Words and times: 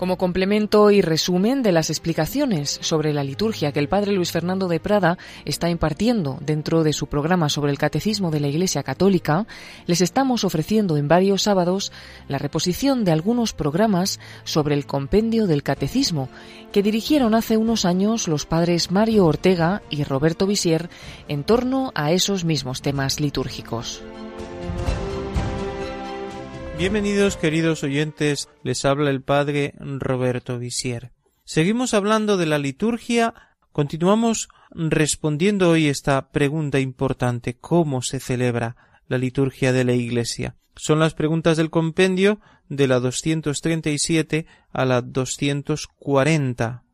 Como 0.00 0.16
complemento 0.16 0.90
y 0.90 1.02
resumen 1.02 1.62
de 1.62 1.72
las 1.72 1.90
explicaciones 1.90 2.78
sobre 2.80 3.12
la 3.12 3.22
liturgia 3.22 3.70
que 3.70 3.80
el 3.80 3.88
padre 3.90 4.12
Luis 4.12 4.32
Fernando 4.32 4.66
de 4.66 4.80
Prada 4.80 5.18
está 5.44 5.68
impartiendo 5.68 6.38
dentro 6.40 6.84
de 6.84 6.94
su 6.94 7.06
programa 7.06 7.50
sobre 7.50 7.70
el 7.70 7.76
catecismo 7.76 8.30
de 8.30 8.40
la 8.40 8.48
Iglesia 8.48 8.82
Católica, 8.82 9.46
les 9.84 10.00
estamos 10.00 10.42
ofreciendo 10.42 10.96
en 10.96 11.06
varios 11.06 11.42
sábados 11.42 11.92
la 12.28 12.38
reposición 12.38 13.04
de 13.04 13.12
algunos 13.12 13.52
programas 13.52 14.20
sobre 14.44 14.74
el 14.74 14.86
compendio 14.86 15.46
del 15.46 15.62
catecismo 15.62 16.30
que 16.72 16.82
dirigieron 16.82 17.34
hace 17.34 17.58
unos 17.58 17.84
años 17.84 18.26
los 18.26 18.46
padres 18.46 18.90
Mario 18.90 19.26
Ortega 19.26 19.82
y 19.90 20.04
Roberto 20.04 20.46
Visier 20.46 20.88
en 21.28 21.44
torno 21.44 21.92
a 21.94 22.12
esos 22.12 22.46
mismos 22.46 22.80
temas 22.80 23.20
litúrgicos. 23.20 24.02
Bienvenidos 26.80 27.36
queridos 27.36 27.82
oyentes, 27.82 28.48
les 28.62 28.86
habla 28.86 29.10
el 29.10 29.20
padre 29.20 29.74
Roberto 29.78 30.58
Visier. 30.58 31.12
Seguimos 31.44 31.92
hablando 31.92 32.38
de 32.38 32.46
la 32.46 32.56
liturgia, 32.56 33.34
continuamos 33.70 34.48
respondiendo 34.70 35.68
hoy 35.68 35.88
esta 35.88 36.30
pregunta 36.30 36.80
importante, 36.80 37.58
¿cómo 37.58 38.00
se 38.00 38.18
celebra 38.18 38.76
la 39.08 39.18
liturgia 39.18 39.74
de 39.74 39.84
la 39.84 39.92
Iglesia? 39.92 40.56
Son 40.74 40.98
las 41.00 41.12
preguntas 41.12 41.58
del 41.58 41.68
compendio 41.68 42.40
de 42.70 42.88
la 42.88 42.98
237 42.98 44.46
a 44.72 44.84
la 44.86 45.02
240. 45.02 46.84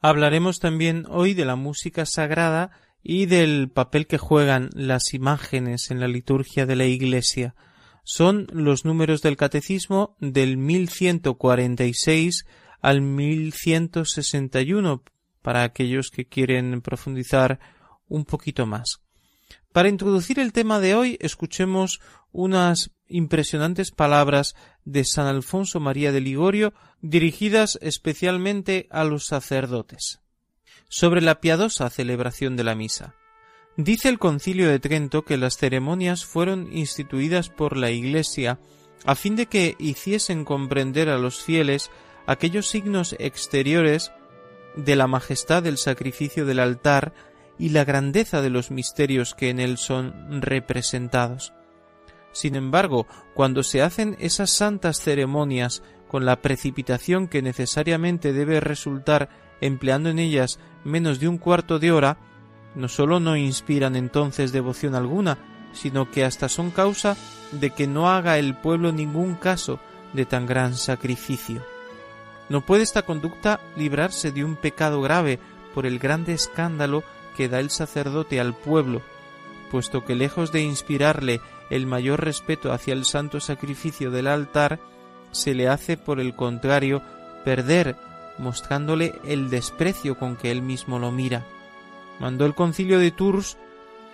Hablaremos 0.00 0.58
también 0.58 1.06
hoy 1.08 1.34
de 1.34 1.44
la 1.44 1.54
música 1.54 2.06
sagrada 2.06 2.72
y 3.04 3.26
del 3.26 3.70
papel 3.70 4.08
que 4.08 4.18
juegan 4.18 4.70
las 4.72 5.14
imágenes 5.14 5.92
en 5.92 6.00
la 6.00 6.08
liturgia 6.08 6.66
de 6.66 6.74
la 6.74 6.86
Iglesia 6.86 7.54
son 8.10 8.46
los 8.50 8.86
números 8.86 9.20
del 9.20 9.36
catecismo 9.36 10.16
del 10.18 10.56
1146 10.56 12.46
al 12.80 13.02
1161 13.02 15.02
para 15.42 15.62
aquellos 15.62 16.10
que 16.10 16.26
quieren 16.26 16.80
profundizar 16.80 17.60
un 18.08 18.24
poquito 18.24 18.64
más. 18.64 19.02
Para 19.72 19.90
introducir 19.90 20.38
el 20.38 20.54
tema 20.54 20.80
de 20.80 20.94
hoy, 20.94 21.18
escuchemos 21.20 22.00
unas 22.32 22.92
impresionantes 23.08 23.90
palabras 23.90 24.56
de 24.86 25.04
San 25.04 25.26
Alfonso 25.26 25.78
María 25.78 26.10
de 26.10 26.22
Ligorio 26.22 26.72
dirigidas 27.02 27.78
especialmente 27.82 28.86
a 28.90 29.04
los 29.04 29.26
sacerdotes 29.26 30.20
sobre 30.88 31.20
la 31.20 31.42
piadosa 31.42 31.90
celebración 31.90 32.56
de 32.56 32.64
la 32.64 32.74
misa. 32.74 33.14
Dice 33.78 34.08
el 34.08 34.18
concilio 34.18 34.68
de 34.68 34.80
Trento 34.80 35.24
que 35.24 35.36
las 35.36 35.56
ceremonias 35.56 36.24
fueron 36.24 36.68
instituidas 36.72 37.48
por 37.48 37.76
la 37.76 37.92
Iglesia 37.92 38.58
a 39.04 39.14
fin 39.14 39.36
de 39.36 39.46
que 39.46 39.76
hiciesen 39.78 40.44
comprender 40.44 41.08
a 41.08 41.16
los 41.16 41.40
fieles 41.40 41.92
aquellos 42.26 42.66
signos 42.66 43.14
exteriores 43.20 44.10
de 44.74 44.96
la 44.96 45.06
majestad 45.06 45.62
del 45.62 45.78
sacrificio 45.78 46.44
del 46.44 46.58
altar 46.58 47.14
y 47.56 47.68
la 47.68 47.84
grandeza 47.84 48.42
de 48.42 48.50
los 48.50 48.72
misterios 48.72 49.36
que 49.36 49.48
en 49.48 49.60
él 49.60 49.78
son 49.78 50.42
representados. 50.42 51.52
Sin 52.32 52.56
embargo, 52.56 53.06
cuando 53.32 53.62
se 53.62 53.80
hacen 53.80 54.16
esas 54.18 54.50
santas 54.50 55.00
ceremonias 55.00 55.84
con 56.08 56.24
la 56.24 56.42
precipitación 56.42 57.28
que 57.28 57.42
necesariamente 57.42 58.32
debe 58.32 58.58
resultar 58.58 59.28
empleando 59.60 60.08
en 60.08 60.18
ellas 60.18 60.58
menos 60.82 61.20
de 61.20 61.28
un 61.28 61.38
cuarto 61.38 61.78
de 61.78 61.92
hora, 61.92 62.18
no 62.78 62.88
sólo 62.88 63.18
no 63.18 63.36
inspiran 63.36 63.96
entonces 63.96 64.52
devoción 64.52 64.94
alguna, 64.94 65.36
sino 65.72 66.12
que 66.12 66.24
hasta 66.24 66.48
son 66.48 66.70
causa 66.70 67.16
de 67.50 67.70
que 67.70 67.88
no 67.88 68.08
haga 68.08 68.38
el 68.38 68.54
pueblo 68.54 68.92
ningún 68.92 69.34
caso 69.34 69.80
de 70.12 70.24
tan 70.24 70.46
gran 70.46 70.76
sacrificio. 70.76 71.60
No 72.48 72.64
puede 72.64 72.84
esta 72.84 73.02
conducta 73.02 73.58
librarse 73.76 74.30
de 74.30 74.44
un 74.44 74.54
pecado 74.54 75.02
grave 75.02 75.40
por 75.74 75.86
el 75.86 75.98
grande 75.98 76.34
escándalo 76.34 77.02
que 77.36 77.48
da 77.48 77.58
el 77.58 77.70
sacerdote 77.70 78.38
al 78.38 78.54
pueblo, 78.54 79.02
puesto 79.72 80.04
que 80.04 80.14
lejos 80.14 80.52
de 80.52 80.62
inspirarle 80.62 81.40
el 81.70 81.84
mayor 81.84 82.24
respeto 82.24 82.72
hacia 82.72 82.94
el 82.94 83.04
santo 83.04 83.40
sacrificio 83.40 84.12
del 84.12 84.28
altar, 84.28 84.78
se 85.32 85.52
le 85.52 85.68
hace 85.68 85.96
por 85.96 86.20
el 86.20 86.36
contrario 86.36 87.02
perder, 87.44 87.96
mostrándole 88.38 89.18
el 89.24 89.50
desprecio 89.50 90.16
con 90.16 90.36
que 90.36 90.52
él 90.52 90.62
mismo 90.62 91.00
lo 91.00 91.10
mira 91.10 91.44
mandó 92.18 92.46
el 92.46 92.54
concilio 92.54 92.98
de 92.98 93.10
Tours 93.10 93.56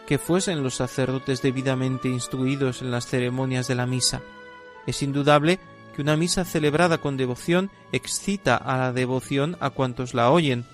que 0.07 0.19
fuesen 0.19 0.63
los 0.63 0.75
sacerdotes 0.75 1.43
debidamente 1.43 2.09
instruidos 2.09 2.83
en 2.83 2.91
las 2.91 3.07
ceremonias 3.07 3.69
de 3.69 3.75
la 3.75 3.87
misa. 3.87 4.21
Es 4.87 5.03
indudable 5.03 5.59
que 5.95 6.03
una 6.03 6.17
misa 6.17 6.45
celebrada 6.45 6.99
con 6.99 7.17
devoción 7.17 7.71
excita 7.93 8.57
a 8.57 8.77
la 8.77 8.93
devoción 8.93 9.57
a 9.61 9.71
cuantos 9.71 10.13
la 10.13 10.31
oyen. 10.31 10.65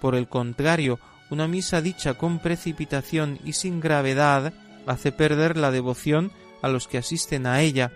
Por 0.00 0.14
el 0.14 0.28
contrario, 0.28 0.98
una 1.30 1.48
misa 1.48 1.80
dicha 1.80 2.14
con 2.14 2.40
precipitación 2.40 3.38
y 3.44 3.52
sin 3.54 3.80
gravedad 3.80 4.52
hace 4.86 5.12
perder 5.12 5.56
la 5.56 5.70
devoción 5.70 6.32
a 6.62 6.68
los 6.68 6.88
que 6.88 6.98
asisten 6.98 7.46
a 7.46 7.60
ella, 7.60 7.92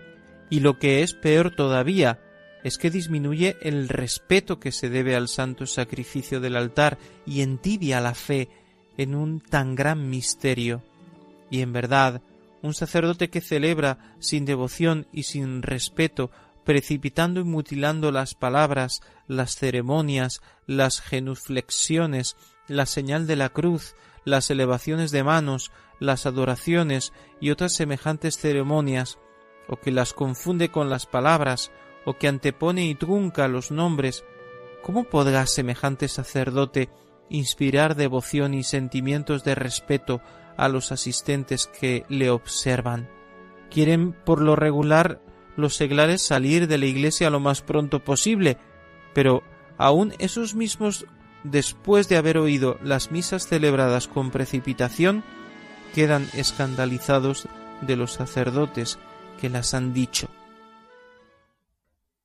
y 0.49 0.59
lo 0.59 0.79
que 0.79 1.01
es 1.01 1.13
peor 1.13 1.55
todavía, 1.55 2.19
es 2.63 2.77
que 2.77 2.89
disminuye 2.89 3.57
el 3.61 3.89
respeto 3.89 4.59
que 4.59 4.71
se 4.71 4.89
debe 4.89 5.15
al 5.15 5.27
santo 5.27 5.65
sacrificio 5.65 6.39
del 6.39 6.55
altar 6.55 6.97
y 7.25 7.41
entibia 7.41 7.99
la 7.99 8.13
fe 8.13 8.49
en 8.97 9.15
un 9.15 9.39
tan 9.39 9.75
gran 9.75 10.09
misterio. 10.09 10.81
Y 11.49 11.61
en 11.61 11.73
verdad, 11.73 12.21
un 12.61 12.73
sacerdote 12.73 13.29
que 13.29 13.41
celebra 13.41 14.15
sin 14.19 14.45
devoción 14.45 15.07
y 15.11 15.23
sin 15.23 15.61
respeto, 15.61 16.31
precipitando 16.63 17.41
y 17.41 17.43
mutilando 17.43 18.11
las 18.11 18.35
palabras, 18.35 19.01
las 19.27 19.55
ceremonias, 19.55 20.41
las 20.65 21.01
genuflexiones, 21.01 22.37
la 22.67 22.85
señal 22.85 23.27
de 23.27 23.35
la 23.35 23.49
cruz, 23.49 23.95
las 24.25 24.49
elevaciones 24.49 25.11
de 25.11 25.23
manos, 25.23 25.71
las 25.99 26.25
adoraciones 26.25 27.11
y 27.41 27.51
otras 27.51 27.73
semejantes 27.73 28.37
ceremonias, 28.37 29.19
o 29.67 29.77
que 29.77 29.91
las 29.91 30.13
confunde 30.13 30.69
con 30.69 30.89
las 30.89 31.05
palabras, 31.05 31.71
o 32.05 32.17
que 32.17 32.27
antepone 32.27 32.85
y 32.85 32.95
trunca 32.95 33.47
los 33.47 33.71
nombres, 33.71 34.23
¿cómo 34.81 35.03
podrá 35.05 35.45
semejante 35.45 36.07
sacerdote 36.07 36.89
inspirar 37.33 37.95
devoción 37.95 38.53
y 38.53 38.63
sentimientos 38.63 39.43
de 39.43 39.55
respeto 39.55 40.21
a 40.55 40.69
los 40.69 40.91
asistentes 40.91 41.67
que 41.67 42.05
le 42.07 42.29
observan. 42.29 43.09
Quieren 43.71 44.13
por 44.13 44.39
lo 44.39 44.55
regular 44.55 45.19
los 45.57 45.75
seglares 45.75 46.21
salir 46.21 46.67
de 46.67 46.77
la 46.77 46.85
iglesia 46.85 47.31
lo 47.31 47.39
más 47.39 47.61
pronto 47.61 48.03
posible, 48.03 48.57
pero 49.15 49.41
aun 49.77 50.13
esos 50.19 50.53
mismos 50.53 51.07
después 51.43 52.07
de 52.07 52.17
haber 52.17 52.37
oído 52.37 52.77
las 52.83 53.11
misas 53.11 53.47
celebradas 53.47 54.07
con 54.07 54.29
precipitación, 54.29 55.23
quedan 55.95 56.29
escandalizados 56.33 57.47
de 57.81 57.95
los 57.95 58.13
sacerdotes 58.13 58.99
que 59.41 59.49
las 59.49 59.73
han 59.73 59.91
dicho. 59.91 60.29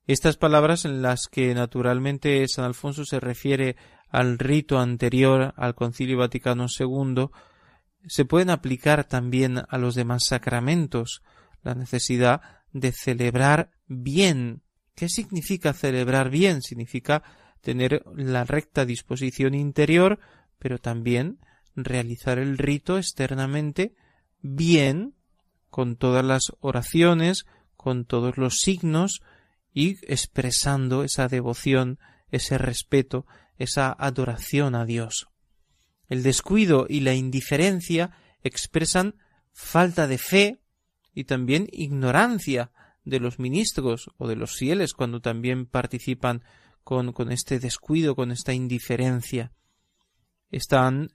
Estas 0.07 0.39
palabras 0.39 0.87
en 0.87 1.03
las 1.03 1.29
que 1.29 1.55
naturalmente 1.55 2.47
San 2.49 2.65
Alfonso 2.65 3.05
se 3.05 3.21
refiere 3.21 3.77
al 4.11 4.39
rito 4.39 4.79
anterior 4.79 5.55
al 5.57 5.75
Concilio 5.75 6.19
Vaticano 6.19 6.67
II, 6.79 7.29
se 8.07 8.25
pueden 8.25 8.51
aplicar 8.51 9.05
también 9.05 9.63
a 9.69 9.79
los 9.79 9.95
demás 9.95 10.25
sacramentos, 10.27 11.23
la 11.63 11.75
necesidad 11.75 12.41
de 12.73 12.93
celebrar 12.93 13.71
bien. 13.87 14.63
¿Qué 14.95 15.09
significa 15.09 15.73
celebrar 15.73 16.31
bien? 16.31 16.63
Significa 16.63 17.23
tener 17.61 18.03
la 18.15 18.45
recta 18.45 18.85
disposición 18.85 19.55
interior, 19.55 20.19
pero 20.59 20.79
también 20.79 21.39
realizar 21.75 22.39
el 22.39 22.59
rito 22.59 22.99
externamente 22.99 23.95
bien, 24.41 25.15
con 25.71 25.97
todas 25.97 26.25
las 26.25 26.53
oraciones, 26.61 27.47
con 27.77 28.05
todos 28.05 28.39
los 28.39 28.59
signos 28.59 29.23
y 29.73 29.99
expresando 30.11 31.05
esa 31.05 31.29
devoción, 31.29 31.99
ese 32.31 32.59
respeto, 32.59 33.27
esa 33.59 33.93
adoración 33.93 34.75
a 34.75 34.85
Dios. 34.85 35.29
El 36.09 36.23
descuido 36.23 36.87
y 36.89 37.01
la 37.01 37.15
indiferencia 37.15 38.13
expresan 38.43 39.17
falta 39.53 40.07
de 40.07 40.19
fe 40.19 40.63
y 41.13 41.25
también 41.25 41.69
ignorancia 41.73 42.71
de 43.05 43.21
los 43.21 43.39
ministros 43.39 44.11
o 44.17 44.29
de 44.29 44.37
los 44.37 44.57
fieles 44.57 44.93
cuando 44.95 45.21
también 45.21 45.67
participan 45.67 46.43
con, 46.85 47.13
con 47.13 47.33
este 47.33 47.59
descuido, 47.59 48.15
con 48.15 48.31
esta 48.31 48.55
indiferencia. 48.55 49.53
Están 50.51 51.11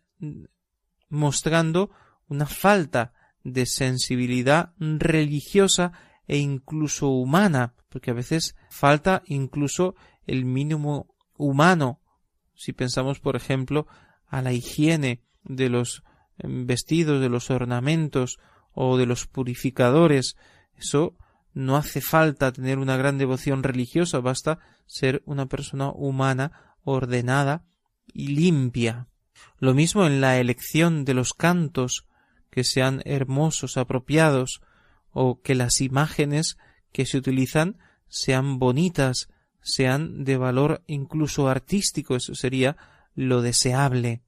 mostrando 1.10 1.92
una 2.28 2.46
falta 2.46 3.14
de 3.44 3.66
sensibilidad 3.66 4.74
religiosa 4.78 5.92
e 6.28 6.38
incluso 6.38 7.10
humana, 7.10 7.74
porque 7.90 8.12
a 8.12 8.14
veces 8.14 8.56
falta 8.70 9.24
incluso 9.26 9.96
el 10.26 10.46
mínimo 10.46 11.16
humano 11.38 12.03
si 12.56 12.74
pensamos, 12.74 13.20
por 13.20 13.36
ejemplo, 13.36 13.88
a 14.28 14.42
la 14.42 14.54
higiene 14.54 15.22
de 15.44 15.70
los 15.70 16.04
vestidos, 16.38 17.22
de 17.22 17.30
los 17.30 17.50
ornamentos 17.50 18.40
o 18.74 18.98
de 18.98 19.06
los 19.06 19.28
purificadores. 19.28 20.36
Eso 20.76 21.16
no 21.54 21.78
hace 21.78 22.02
falta 22.02 22.52
tener 22.52 22.80
una 22.80 22.98
gran 22.98 23.18
devoción 23.18 23.64
religiosa, 23.64 24.20
basta 24.20 24.60
ser 24.86 25.22
una 25.26 25.46
persona 25.46 25.90
humana, 25.90 26.78
ordenada 26.84 27.64
y 28.12 28.28
limpia. 28.36 29.08
Lo 29.60 29.74
mismo 29.74 30.06
en 30.06 30.22
la 30.22 30.40
elección 30.40 31.06
de 31.06 31.14
los 31.14 31.34
cantos, 31.34 32.06
que 32.50 32.64
sean 32.64 33.02
hermosos, 33.06 33.78
apropiados, 33.78 34.62
o 35.12 35.42
que 35.42 35.56
las 35.56 35.80
imágenes 35.82 36.58
que 36.92 37.06
se 37.06 37.18
utilizan 37.18 37.78
sean 38.08 38.60
bonitas, 38.60 39.30
sean 39.64 40.24
de 40.24 40.38
valor 40.38 40.84
incluso 40.88 41.48
artístico, 41.48 42.16
eso 42.16 42.36
sería 42.36 42.78
lo 43.16 43.42
deseable. 43.42 44.22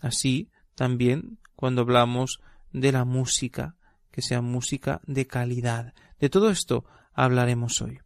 Así 0.00 0.50
también 0.74 1.38
cuando 1.56 1.82
hablamos 1.82 2.40
de 2.72 2.92
la 2.92 3.04
música, 3.04 3.76
que 4.10 4.22
sea 4.22 4.42
música 4.42 5.00
de 5.06 5.26
calidad. 5.26 5.94
De 6.20 6.28
todo 6.28 6.50
esto 6.50 6.84
hablaremos 7.12 7.80
hoy. 7.80 8.00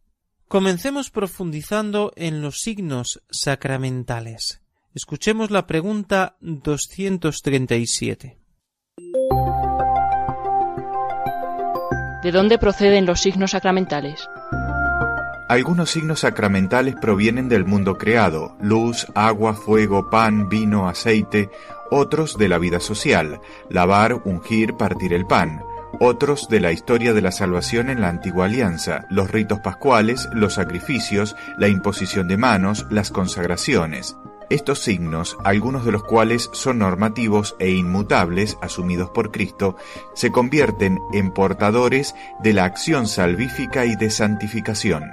Comencemos 0.47 1.11
profundizando 1.11 2.11
en 2.15 2.41
los 2.41 2.61
signos 2.61 3.21
sacramentales. 3.29 4.61
Escuchemos 4.95 5.51
la 5.51 5.67
pregunta 5.67 6.37
237. 6.41 8.39
¿De 12.23 12.31
dónde 12.31 12.57
proceden 12.57 13.05
los 13.05 13.21
signos 13.21 13.51
sacramentales? 13.51 14.27
Algunos 15.49 15.89
signos 15.89 16.19
sacramentales 16.19 16.93
provienen 17.01 17.49
del 17.49 17.65
mundo 17.65 17.97
creado, 17.97 18.55
luz, 18.61 19.07
agua, 19.15 19.55
fuego, 19.55 20.11
pan, 20.11 20.47
vino, 20.47 20.87
aceite, 20.87 21.49
otros 21.89 22.37
de 22.37 22.47
la 22.47 22.59
vida 22.59 22.79
social, 22.79 23.41
lavar, 23.67 24.21
ungir, 24.25 24.75
partir 24.75 25.11
el 25.11 25.25
pan, 25.25 25.63
otros 25.99 26.49
de 26.49 26.59
la 26.59 26.71
historia 26.71 27.15
de 27.15 27.23
la 27.23 27.31
salvación 27.31 27.89
en 27.89 27.99
la 27.99 28.09
antigua 28.09 28.45
alianza, 28.45 29.07
los 29.09 29.31
ritos 29.31 29.57
pascuales, 29.61 30.29
los 30.33 30.53
sacrificios, 30.53 31.35
la 31.57 31.67
imposición 31.67 32.27
de 32.27 32.37
manos, 32.37 32.85
las 32.91 33.09
consagraciones. 33.09 34.17
Estos 34.51 34.77
signos, 34.83 35.35
algunos 35.43 35.83
de 35.83 35.91
los 35.91 36.03
cuales 36.03 36.51
son 36.53 36.77
normativos 36.77 37.55
e 37.57 37.71
inmutables 37.71 38.55
asumidos 38.61 39.09
por 39.09 39.31
Cristo, 39.31 39.75
se 40.13 40.31
convierten 40.31 40.99
en 41.11 41.31
portadores 41.31 42.13
de 42.39 42.53
la 42.53 42.65
acción 42.65 43.07
salvífica 43.07 43.87
y 43.87 43.95
de 43.95 44.11
santificación. 44.11 45.09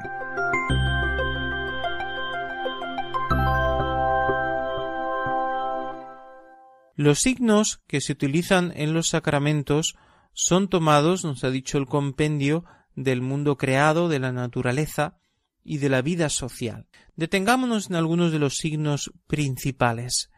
Los 6.97 7.21
signos 7.21 7.83
que 7.87 8.01
se 8.01 8.13
utilizan 8.13 8.73
en 8.75 8.95
los 8.95 9.09
sacramentos 9.09 9.97
son 10.33 10.69
tomados, 10.69 11.25
nos 11.25 11.45
ha 11.45 11.51
dicho 11.51 11.77
el 11.77 11.87
compendio, 11.87 12.65
del 12.95 13.21
mundo 13.21 13.59
creado, 13.59 14.09
de 14.09 14.19
la 14.19 14.33
naturaleza 14.33 15.19
y 15.63 15.77
de 15.77 15.91
la 15.91 16.01
vida 16.01 16.31
social. 16.31 16.87
Detengámonos 17.15 17.91
en 17.91 17.97
algunos 17.97 18.33
de 18.33 18.39
los 18.39 18.57
signos 18.57 19.13
principales. 19.27 20.31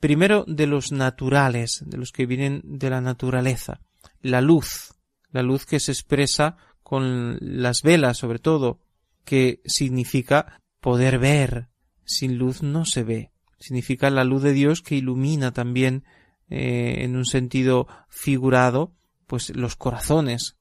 Primero 0.00 0.44
de 0.48 0.66
los 0.66 0.90
naturales, 0.90 1.84
de 1.86 1.98
los 1.98 2.10
que 2.10 2.26
vienen 2.26 2.62
de 2.64 2.90
la 2.90 3.00
naturaleza. 3.00 3.80
La 4.22 4.40
luz, 4.40 4.94
la 5.30 5.44
luz 5.44 5.66
que 5.66 5.78
se 5.78 5.92
expresa 5.92 6.56
con 6.82 7.38
las 7.40 7.82
velas 7.82 8.18
sobre 8.18 8.40
todo, 8.40 8.80
que 9.24 9.60
significa 9.66 10.60
poder 10.80 11.20
ver. 11.20 11.68
Sin 12.04 12.38
luz 12.38 12.60
no 12.64 12.86
se 12.86 13.04
ve 13.04 13.30
significa 13.60 14.10
la 14.10 14.24
luz 14.24 14.42
de 14.42 14.52
Dios 14.52 14.82
que 14.82 14.96
ilumina 14.96 15.52
también 15.52 16.04
eh, 16.48 17.04
en 17.04 17.14
un 17.14 17.26
sentido 17.26 17.86
figurado 18.08 18.96
pues 19.26 19.54
los 19.54 19.76
corazones. 19.76 20.56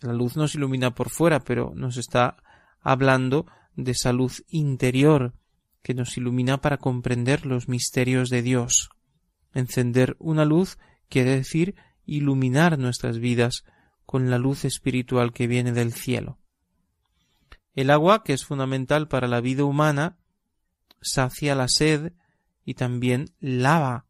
La 0.00 0.12
luz 0.12 0.36
nos 0.36 0.56
ilumina 0.56 0.94
por 0.96 1.10
fuera, 1.10 1.40
pero 1.40 1.72
nos 1.76 1.96
está 1.96 2.42
hablando 2.80 3.46
de 3.76 3.92
esa 3.92 4.12
luz 4.12 4.44
interior 4.48 5.34
que 5.82 5.94
nos 5.94 6.16
ilumina 6.16 6.60
para 6.60 6.78
comprender 6.78 7.46
los 7.46 7.68
misterios 7.68 8.30
de 8.30 8.42
Dios. 8.42 8.90
Encender 9.52 10.16
una 10.18 10.44
luz 10.44 10.78
quiere 11.08 11.36
decir 11.36 11.76
iluminar 12.04 12.78
nuestras 12.78 13.18
vidas 13.18 13.64
con 14.06 14.30
la 14.30 14.38
luz 14.38 14.64
espiritual 14.64 15.32
que 15.32 15.46
viene 15.46 15.72
del 15.72 15.92
cielo. 15.92 16.38
El 17.74 17.90
agua, 17.90 18.24
que 18.24 18.32
es 18.32 18.44
fundamental 18.44 19.08
para 19.08 19.28
la 19.28 19.40
vida 19.40 19.64
humana, 19.64 20.18
sacia 21.04 21.54
la 21.54 21.68
sed 21.68 22.12
y 22.64 22.74
también 22.74 23.26
lava. 23.38 24.06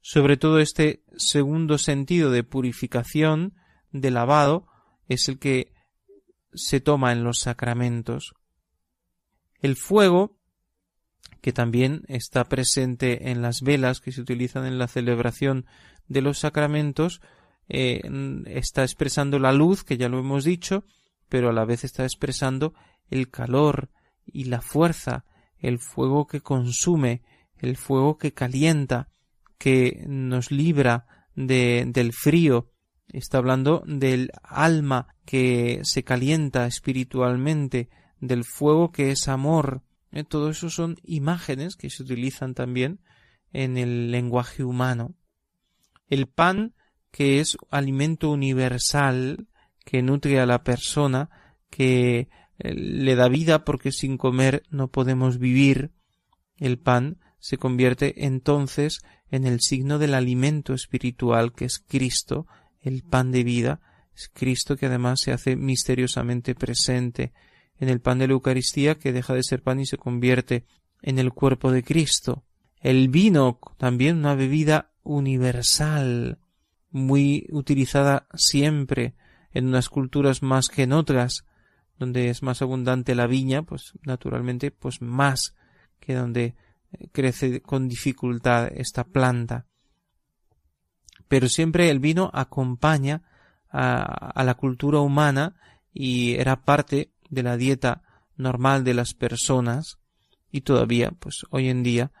Sobre 0.00 0.36
todo 0.36 0.58
este 0.58 1.04
segundo 1.16 1.78
sentido 1.78 2.30
de 2.30 2.42
purificación, 2.42 3.54
de 3.92 4.10
lavado, 4.10 4.66
es 5.08 5.28
el 5.28 5.38
que 5.38 5.72
se 6.54 6.80
toma 6.80 7.12
en 7.12 7.22
los 7.22 7.40
sacramentos. 7.40 8.34
El 9.60 9.76
fuego, 9.76 10.38
que 11.42 11.52
también 11.52 12.02
está 12.08 12.44
presente 12.44 13.30
en 13.30 13.42
las 13.42 13.60
velas 13.60 14.00
que 14.00 14.12
se 14.12 14.20
utilizan 14.20 14.66
en 14.66 14.78
la 14.78 14.88
celebración 14.88 15.66
de 16.08 16.22
los 16.22 16.38
sacramentos, 16.38 17.20
eh, 17.68 18.00
está 18.46 18.82
expresando 18.82 19.38
la 19.38 19.52
luz, 19.52 19.84
que 19.84 19.96
ya 19.96 20.08
lo 20.08 20.18
hemos 20.18 20.44
dicho, 20.44 20.84
pero 21.28 21.50
a 21.50 21.52
la 21.52 21.64
vez 21.64 21.84
está 21.84 22.04
expresando 22.04 22.74
el 23.10 23.30
calor 23.30 23.90
y 24.24 24.44
la 24.44 24.60
fuerza 24.60 25.24
el 25.60 25.78
fuego 25.78 26.26
que 26.26 26.40
consume, 26.40 27.22
el 27.58 27.76
fuego 27.76 28.18
que 28.18 28.32
calienta, 28.32 29.08
que 29.58 30.04
nos 30.06 30.50
libra 30.50 31.06
de, 31.34 31.84
del 31.86 32.12
frío. 32.12 32.70
Está 33.12 33.38
hablando 33.38 33.82
del 33.86 34.30
alma 34.42 35.14
que 35.24 35.80
se 35.82 36.02
calienta 36.02 36.66
espiritualmente, 36.66 37.88
del 38.20 38.44
fuego 38.44 38.92
que 38.92 39.10
es 39.10 39.28
amor. 39.28 39.82
Eh, 40.12 40.24
todo 40.24 40.50
eso 40.50 40.70
son 40.70 40.96
imágenes 41.02 41.76
que 41.76 41.90
se 41.90 42.02
utilizan 42.02 42.54
también 42.54 43.00
en 43.52 43.76
el 43.76 44.10
lenguaje 44.10 44.64
humano. 44.64 45.14
El 46.08 46.26
pan, 46.26 46.74
que 47.10 47.40
es 47.40 47.56
alimento 47.70 48.30
universal, 48.30 49.48
que 49.84 50.02
nutre 50.02 50.40
a 50.40 50.46
la 50.46 50.62
persona, 50.62 51.30
que 51.68 52.28
le 52.62 53.14
da 53.14 53.28
vida 53.28 53.64
porque 53.64 53.92
sin 53.92 54.16
comer 54.18 54.62
no 54.70 54.88
podemos 54.88 55.38
vivir. 55.38 55.92
El 56.56 56.78
pan 56.78 57.18
se 57.38 57.56
convierte 57.56 58.26
entonces 58.26 59.00
en 59.30 59.46
el 59.46 59.60
signo 59.60 59.98
del 59.98 60.14
alimento 60.14 60.74
espiritual 60.74 61.52
que 61.52 61.64
es 61.64 61.78
Cristo, 61.78 62.46
el 62.80 63.02
pan 63.02 63.32
de 63.32 63.44
vida, 63.44 63.80
es 64.14 64.30
Cristo 64.32 64.76
que 64.76 64.86
además 64.86 65.20
se 65.20 65.32
hace 65.32 65.56
misteriosamente 65.56 66.54
presente 66.54 67.32
en 67.78 67.88
el 67.88 68.00
pan 68.00 68.18
de 68.18 68.26
la 68.26 68.34
Eucaristía 68.34 68.96
que 68.96 69.12
deja 69.12 69.34
de 69.34 69.42
ser 69.42 69.62
pan 69.62 69.80
y 69.80 69.86
se 69.86 69.96
convierte 69.96 70.66
en 71.00 71.18
el 71.18 71.32
cuerpo 71.32 71.72
de 71.72 71.82
Cristo. 71.82 72.44
El 72.80 73.08
vino, 73.08 73.58
también 73.78 74.18
una 74.18 74.34
bebida 74.34 74.92
universal, 75.02 76.38
muy 76.90 77.46
utilizada 77.50 78.26
siempre 78.34 79.14
en 79.52 79.66
unas 79.66 79.88
culturas 79.88 80.42
más 80.42 80.68
que 80.68 80.82
en 80.82 80.92
otras, 80.92 81.44
donde 82.00 82.30
es 82.30 82.42
más 82.42 82.62
abundante 82.62 83.14
la 83.14 83.26
viña, 83.26 83.62
pues 83.62 83.92
naturalmente, 84.02 84.70
pues 84.70 85.02
más 85.02 85.54
que 86.00 86.14
donde 86.14 86.56
eh, 86.92 87.08
crece 87.12 87.60
con 87.60 87.88
dificultad 87.88 88.68
esta 88.74 89.04
planta. 89.04 89.66
Pero 91.28 91.48
siempre 91.48 91.90
el 91.90 92.00
vino 92.00 92.30
acompaña 92.32 93.22
a, 93.68 94.02
a 94.30 94.44
la 94.44 94.54
cultura 94.54 95.00
humana 95.00 95.54
y 95.92 96.36
era 96.36 96.62
parte 96.64 97.12
de 97.28 97.42
la 97.42 97.58
dieta 97.58 98.02
normal 98.36 98.82
de 98.82 98.94
las 98.94 99.12
personas 99.12 99.98
y 100.50 100.62
todavía, 100.62 101.10
pues 101.10 101.44
hoy 101.50 101.68
en 101.68 101.82
día, 101.82 102.12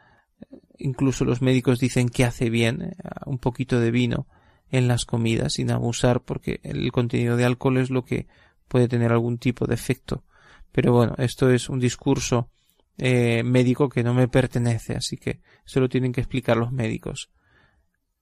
eh, 0.42 0.60
incluso 0.78 1.24
los 1.24 1.40
médicos 1.40 1.78
dicen 1.78 2.10
que 2.10 2.26
hace 2.26 2.50
bien 2.50 2.82
eh, 2.82 2.96
un 3.24 3.38
poquito 3.38 3.80
de 3.80 3.90
vino 3.90 4.26
en 4.70 4.88
las 4.88 5.06
comidas 5.06 5.54
sin 5.54 5.70
abusar 5.70 6.20
porque 6.20 6.60
el 6.64 6.92
contenido 6.92 7.38
de 7.38 7.46
alcohol 7.46 7.78
es 7.78 7.88
lo 7.88 8.04
que 8.04 8.28
puede 8.70 8.86
tener 8.86 9.10
algún 9.10 9.38
tipo 9.38 9.66
de 9.66 9.74
efecto. 9.74 10.22
Pero 10.70 10.92
bueno, 10.92 11.16
esto 11.18 11.50
es 11.50 11.68
un 11.68 11.80
discurso 11.80 12.50
eh, 12.96 13.42
médico 13.42 13.88
que 13.88 14.04
no 14.04 14.14
me 14.14 14.28
pertenece, 14.28 14.94
así 14.94 15.16
que 15.16 15.40
eso 15.66 15.80
lo 15.80 15.88
tienen 15.88 16.12
que 16.12 16.20
explicar 16.20 16.56
los 16.56 16.70
médicos. 16.70 17.30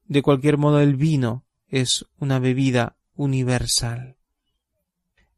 De 0.06 0.22
cualquier 0.22 0.56
modo, 0.56 0.80
el 0.80 0.96
vino 0.96 1.44
es 1.68 2.06
una 2.18 2.38
bebida 2.38 2.96
universal. 3.14 4.16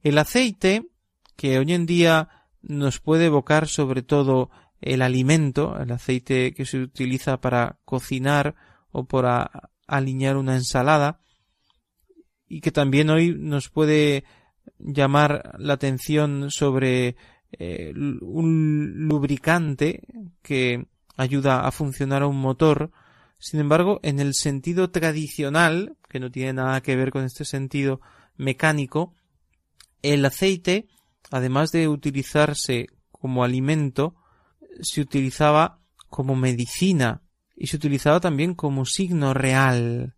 El 0.04 0.16
aceite, 0.16 0.86
que 1.34 1.58
hoy 1.58 1.72
en 1.72 1.86
día 1.86 2.46
nos 2.62 3.00
puede 3.00 3.26
evocar 3.26 3.66
sobre 3.66 4.02
todo 4.02 4.50
el 4.80 5.02
alimento, 5.02 5.76
el 5.80 5.90
aceite 5.90 6.54
que 6.54 6.66
se 6.66 6.78
utiliza 6.78 7.40
para 7.40 7.80
cocinar 7.84 8.54
o 8.92 9.06
para 9.06 9.70
alinear 9.88 10.36
una 10.36 10.54
ensalada, 10.54 11.20
y 12.46 12.60
que 12.60 12.70
también 12.70 13.10
hoy 13.10 13.34
nos 13.36 13.70
puede 13.70 14.24
llamar 14.78 15.54
la 15.58 15.74
atención 15.74 16.50
sobre 16.50 17.16
eh, 17.52 17.92
un 17.94 19.08
lubricante 19.08 20.02
que 20.42 20.86
ayuda 21.16 21.66
a 21.66 21.70
funcionar 21.72 22.22
a 22.22 22.26
un 22.28 22.40
motor 22.40 22.90
Sin 23.38 23.60
embargo, 23.60 24.00
en 24.02 24.20
el 24.20 24.34
sentido 24.34 24.90
tradicional, 24.90 25.96
que 26.08 26.20
no 26.20 26.30
tiene 26.30 26.52
nada 26.54 26.82
que 26.82 26.94
ver 26.94 27.10
con 27.10 27.24
este 27.24 27.44
sentido 27.44 28.00
mecánico, 28.36 29.14
el 30.02 30.24
aceite, 30.24 30.88
además 31.30 31.70
de 31.72 31.88
utilizarse 31.88 32.88
como 33.10 33.42
alimento, 33.42 34.14
se 34.82 35.00
utilizaba 35.00 35.80
como 36.08 36.36
medicina 36.36 37.22
y 37.56 37.68
se 37.68 37.76
utilizaba 37.76 38.20
también 38.20 38.54
como 38.54 38.84
signo 38.84 39.32
real, 39.32 40.16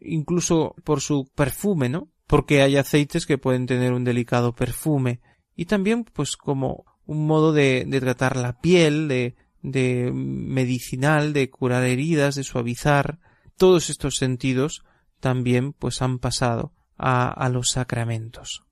incluso 0.00 0.74
por 0.84 1.00
su 1.00 1.30
perfume, 1.34 1.88
¿no? 1.88 2.08
Porque 2.30 2.62
hay 2.62 2.76
aceites 2.76 3.26
que 3.26 3.38
pueden 3.38 3.66
tener 3.66 3.92
un 3.92 4.04
delicado 4.04 4.54
perfume 4.54 5.18
y 5.56 5.64
también 5.64 6.04
pues 6.04 6.36
como 6.36 6.84
un 7.04 7.26
modo 7.26 7.52
de, 7.52 7.84
tratar 7.98 8.36
la 8.36 8.60
piel, 8.60 9.08
de, 9.08 9.34
de 9.62 10.12
medicinal, 10.14 11.32
de 11.32 11.50
curar 11.50 11.82
heridas, 11.82 12.36
de 12.36 12.44
suavizar, 12.44 13.18
todos 13.56 13.90
estos 13.90 14.14
sentidos 14.14 14.84
también 15.18 15.72
pues 15.72 16.02
han 16.02 16.20
pasado 16.20 16.72
a 16.96 17.48
los 17.52 17.70
sacramentos. 17.72 18.62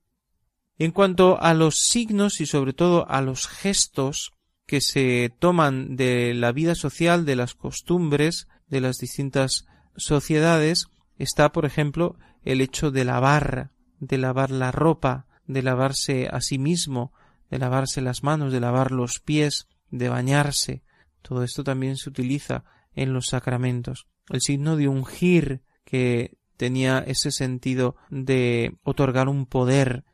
En 0.79 0.93
cuanto 0.93 1.43
a 1.43 1.53
los 1.53 1.81
signos 1.81 2.41
y 2.41 2.47
sobre 2.47 2.75
todo 2.75 3.11
a 3.11 3.23
los 3.23 3.49
gestos 3.49 4.35
que 4.67 4.81
se 4.81 5.33
toman 5.41 5.97
de 5.97 6.33
la 6.35 6.53
vida 6.53 6.77
social, 6.77 7.25
de 7.25 7.35
las 7.35 7.55
costumbres 7.55 8.47
de 8.69 8.81
las 8.81 8.99
distintas 8.99 9.65
sociedades, 9.97 10.87
está, 11.17 11.51
por 11.51 11.65
ejemplo, 11.65 12.17
el 12.49 12.63
hecho 12.63 12.91
de 12.91 13.05
lavar, 13.05 13.73
de 14.01 14.17
lavar 14.17 14.51
la 14.51 14.73
ropa, 14.73 15.27
de 15.47 15.63
lavarse 15.63 16.29
a 16.33 16.41
sí 16.41 16.59
mismo, 16.59 17.13
de 17.51 17.59
lavarse 17.59 18.01
las 18.01 18.23
manos, 18.23 18.55
de 18.55 18.61
lavar 18.61 18.91
los 18.91 19.21
pies, 19.21 19.69
de 19.91 20.09
bañarse. 20.09 20.83
Todo 21.21 21.43
esto 21.45 21.63
también 21.63 21.99
se 21.99 22.09
utiliza 22.09 22.65
en 22.95 23.13
los 23.13 23.27
sacramentos. 23.27 24.07
El 24.31 24.41
signo 24.41 24.77
de 24.77 24.89
ungir, 24.89 25.61
que 25.85 26.39
tenía 26.57 27.01
ese 27.01 27.33
sentido 27.33 27.97
de 28.09 28.79
otorgar 28.83 29.29
un 29.29 29.45
poder, 29.45 30.05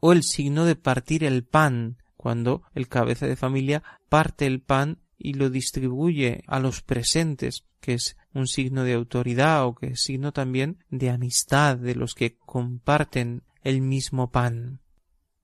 o 0.00 0.12
el 0.12 0.22
signo 0.22 0.64
de 0.64 0.76
partir 0.76 1.24
el 1.24 1.44
pan, 1.44 1.98
cuando 2.16 2.62
el 2.74 2.88
cabeza 2.88 3.26
de 3.26 3.36
familia 3.36 3.82
parte 4.08 4.46
el 4.46 4.62
pan 4.62 4.96
y 5.22 5.34
lo 5.34 5.50
distribuye 5.50 6.42
a 6.48 6.58
los 6.58 6.82
presentes, 6.82 7.64
que 7.80 7.94
es 7.94 8.16
un 8.34 8.46
signo 8.46 8.82
de 8.84 8.94
autoridad 8.94 9.64
o 9.66 9.74
que 9.74 9.88
es 9.88 10.02
signo 10.02 10.32
también 10.32 10.78
de 10.90 11.10
amistad 11.10 11.76
de 11.76 11.94
los 11.94 12.14
que 12.14 12.36
comparten 12.36 13.42
el 13.62 13.80
mismo 13.80 14.30
pan. 14.30 14.80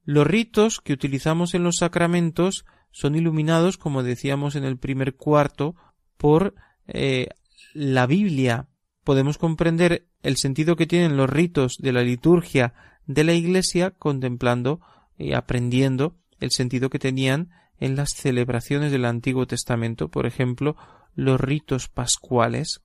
Los 0.04 0.26
ritos 0.26 0.80
que 0.80 0.92
utilizamos 0.92 1.54
en 1.54 1.62
los 1.62 1.76
sacramentos 1.76 2.64
son 2.90 3.14
iluminados, 3.14 3.78
como 3.78 4.02
decíamos 4.02 4.56
en 4.56 4.64
el 4.64 4.78
primer 4.78 5.14
cuarto, 5.14 5.76
por 6.16 6.54
eh, 6.86 7.28
la 7.74 8.06
Biblia. 8.06 8.68
Podemos 9.04 9.38
comprender 9.38 10.08
el 10.22 10.36
sentido 10.36 10.74
que 10.74 10.86
tienen 10.86 11.16
los 11.16 11.30
ritos 11.30 11.76
de 11.78 11.92
la 11.92 12.02
liturgia 12.02 12.74
de 13.06 13.24
la 13.24 13.34
Iglesia 13.34 13.92
contemplando 13.92 14.80
y 15.16 15.34
aprendiendo 15.34 16.16
el 16.40 16.50
sentido 16.50 16.90
que 16.90 16.98
tenían 16.98 17.50
en 17.78 17.96
las 17.96 18.10
celebraciones 18.10 18.92
del 18.92 19.04
Antiguo 19.04 19.46
Testamento, 19.46 20.08
por 20.08 20.26
ejemplo, 20.26 20.76
los 21.14 21.40
ritos 21.40 21.88
pascuales, 21.88 22.82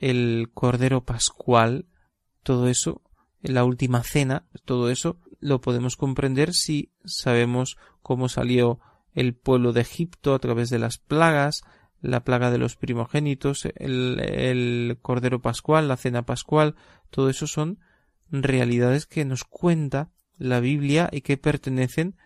el 0.00 0.50
Cordero 0.52 1.04
Pascual, 1.04 1.86
todo 2.42 2.68
eso, 2.68 3.02
la 3.42 3.64
última 3.64 4.02
cena, 4.02 4.46
todo 4.64 4.90
eso 4.90 5.18
lo 5.40 5.60
podemos 5.60 5.96
comprender 5.96 6.52
si 6.52 6.92
sabemos 7.04 7.76
cómo 8.02 8.28
salió 8.28 8.80
el 9.14 9.34
pueblo 9.34 9.72
de 9.72 9.80
Egipto 9.80 10.34
a 10.34 10.38
través 10.38 10.70
de 10.70 10.78
las 10.78 10.98
plagas, 10.98 11.62
la 12.00 12.24
plaga 12.24 12.50
de 12.50 12.58
los 12.58 12.76
primogénitos, 12.76 13.66
el, 13.76 14.20
el 14.20 14.98
Cordero 15.02 15.40
Pascual, 15.40 15.88
la 15.88 15.96
Cena 15.96 16.24
Pascual, 16.24 16.76
todo 17.10 17.30
eso 17.30 17.46
son 17.46 17.78
realidades 18.30 19.06
que 19.06 19.24
nos 19.24 19.44
cuenta 19.44 20.10
la 20.38 20.60
Biblia 20.60 21.08
y 21.10 21.22
que 21.22 21.36
pertenecen, 21.36 22.16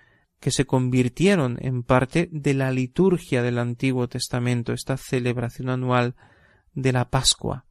que 0.40 0.50
se 0.50 0.64
convirtieron 0.64 1.58
en 1.60 1.82
parte 1.82 2.28
de 2.32 2.54
la 2.54 2.72
liturgia 2.72 3.42
del 3.42 3.58
Antiguo 3.58 4.08
Testamento, 4.08 4.72
esta 4.72 4.96
celebración 4.96 5.68
anual 5.68 6.16
de 6.74 6.92
la 6.92 7.10
Pascua. 7.10 7.66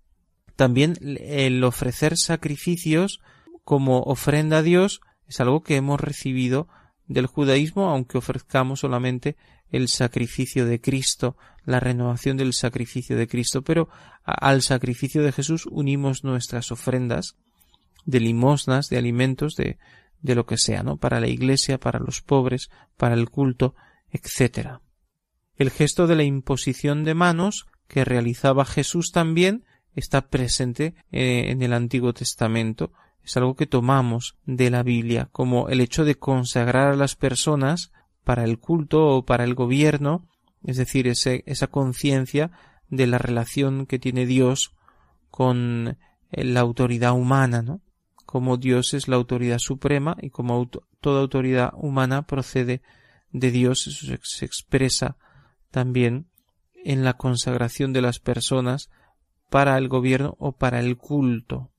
También 0.56 0.96
el 1.02 1.64
ofrecer 1.64 2.16
sacrificios 2.18 3.22
como 3.64 4.02
ofrenda 4.02 4.60
a 4.60 4.62
Dios 4.62 5.02
es 5.28 5.40
algo 5.40 5.64
que 5.64 5.78
hemos 5.78 6.00
recibido 6.00 6.68
del 7.08 7.26
judaísmo, 7.26 7.90
aunque 7.90 8.18
ofrezcamos 8.18 8.82
solamente 8.82 9.36
el 9.72 9.88
sacrificio 9.88 10.66
de 10.66 10.80
Cristo, 10.80 11.38
la 11.66 11.80
renovación 11.80 12.38
del 12.38 12.54
sacrificio 12.54 13.18
de 13.18 13.28
Cristo, 13.28 13.64
pero 13.64 13.90
al 14.24 14.62
sacrificio 14.62 15.24
de 15.24 15.32
Jesús 15.32 15.66
unimos 15.66 16.24
nuestras 16.24 16.72
ofrendas 16.72 17.36
de 18.06 18.20
limosnas, 18.20 18.90
de 18.90 18.98
alimentos, 18.98 19.56
de, 19.56 19.78
de 20.22 20.36
lo 20.36 20.46
que 20.46 20.58
sea, 20.58 20.84
¿no? 20.84 20.98
Para 20.98 21.20
la 21.20 21.28
iglesia, 21.28 21.80
para 21.80 22.00
los 22.00 22.22
pobres, 22.22 22.70
para 22.98 23.16
el 23.16 23.30
culto, 23.30 23.76
etc. 24.12 24.80
El 25.56 25.72
gesto 25.72 26.08
de 26.08 26.16
la 26.16 26.24
imposición 26.24 27.04
de 27.04 27.14
manos 27.14 27.68
que 27.88 28.06
realizaba 28.06 28.66
Jesús 28.66 29.12
también 29.12 29.66
está 29.96 30.28
presente 30.28 30.94
eh, 31.12 31.50
en 31.50 31.62
el 31.62 31.74
Antiguo 31.74 32.14
Testamento 32.14 32.92
es 33.24 33.38
algo 33.38 33.56
que 33.56 33.68
tomamos 33.68 34.38
de 34.46 34.70
la 34.70 34.82
Biblia, 34.82 35.30
como 35.32 35.70
el 35.70 35.82
hecho 35.82 36.04
de 36.04 36.16
consagrar 36.16 36.94
a 36.94 36.96
las 36.96 37.16
personas 37.16 37.92
para 38.24 38.44
el 38.44 38.60
culto 38.60 39.08
o 39.08 39.26
para 39.26 39.44
el 39.44 39.54
gobierno, 39.54 40.26
es 40.64 40.78
decir, 40.78 41.08
esa 41.08 41.68
conciencia 41.68 42.52
de 42.90 43.08
la 43.08 43.18
relación 43.18 43.86
que 43.86 44.00
tiene 44.00 44.26
Dios 44.26 44.74
con 45.30 45.98
eh, 46.32 46.44
la 46.44 46.62
autoridad 46.62 47.14
humana, 47.14 47.62
¿no? 47.62 47.82
Como 48.30 48.58
Dios 48.58 48.94
es 48.94 49.08
la 49.08 49.16
autoridad 49.16 49.58
suprema 49.58 50.16
y 50.22 50.30
como 50.30 50.70
toda 51.02 51.22
autoridad 51.22 51.72
humana 51.74 52.28
procede 52.28 52.84
de 53.32 53.50
Dios, 53.50 53.88
eso 53.88 54.16
se 54.22 54.46
expresa 54.46 55.18
también 55.72 56.28
en 56.76 57.04
la 57.04 57.14
consagración 57.18 57.92
de 57.92 58.04
las 58.04 58.20
personas 58.20 58.92
para 59.50 59.76
el 59.80 59.88
gobierno 59.88 60.36
o 60.38 60.52
para 60.52 60.80
el 60.80 60.96
culto. 60.96 61.72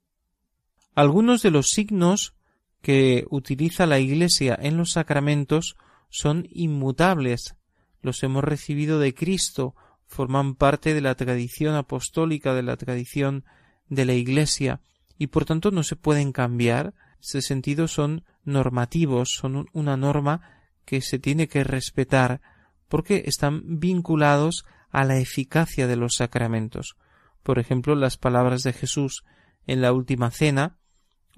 Algunos 0.96 1.42
de 1.42 1.52
los 1.52 1.68
signos 1.68 2.34
que 2.82 3.26
utiliza 3.30 3.86
la 3.86 4.00
Iglesia 4.00 4.58
en 4.60 4.76
los 4.76 4.90
sacramentos 4.90 5.76
son 6.08 6.48
inmutables, 6.50 7.54
los 8.02 8.24
hemos 8.24 8.42
recibido 8.42 8.98
de 8.98 9.14
Cristo, 9.14 9.76
forman 10.04 10.56
parte 10.56 10.94
de 10.94 11.00
la 11.00 11.14
tradición 11.14 11.76
apostólica, 11.76 12.54
de 12.54 12.64
la 12.64 12.76
tradición 12.76 13.44
de 13.88 14.04
la 14.04 14.14
Iglesia, 14.14 14.80
y 15.20 15.26
por 15.26 15.44
tanto 15.44 15.70
no 15.70 15.82
se 15.82 15.96
pueden 15.96 16.32
cambiar. 16.32 16.86
En 16.86 17.20
este 17.20 17.42
sentido 17.42 17.88
son 17.88 18.24
normativos, 18.42 19.28
son 19.38 19.68
una 19.74 19.98
norma 19.98 20.40
que 20.86 21.02
se 21.02 21.18
tiene 21.18 21.46
que 21.46 21.62
respetar, 21.62 22.40
porque 22.88 23.24
están 23.26 23.78
vinculados 23.78 24.64
a 24.88 25.04
la 25.04 25.18
eficacia 25.18 25.86
de 25.86 25.96
los 25.96 26.14
sacramentos. 26.16 26.96
Por 27.42 27.58
ejemplo, 27.58 27.94
las 27.94 28.16
palabras 28.16 28.62
de 28.62 28.72
Jesús 28.72 29.24
en 29.66 29.82
la 29.82 29.92
última 29.92 30.30
cena, 30.30 30.78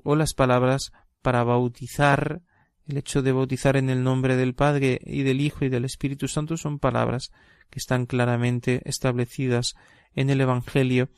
o 0.05 0.15
las 0.15 0.33
palabras 0.33 0.93
para 1.21 1.43
bautizar, 1.43 2.41
el 2.87 2.99
hecho 2.99 3.21
de 3.21 3.33
bautizar 3.33 3.77
en 3.77 3.91
el 3.91 4.05
nombre 4.05 4.37
del 4.37 4.55
Padre 4.55 5.01
y 5.05 5.25
del 5.25 5.41
Hijo 5.41 5.65
y 5.65 5.71
del 5.71 5.85
Espíritu 5.85 6.29
Santo 6.29 6.57
son 6.57 6.79
palabras 6.79 7.33
que 7.69 7.81
están 7.81 8.07
claramente 8.07 8.81
establecidas 8.85 9.75
en 10.15 10.31
el 10.31 10.41
Evangelio 10.41 11.09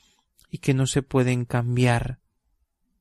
y 0.49 0.59
que 0.59 0.73
no 0.73 0.87
se 0.87 1.03
pueden 1.03 1.45
cambiar. 1.45 2.24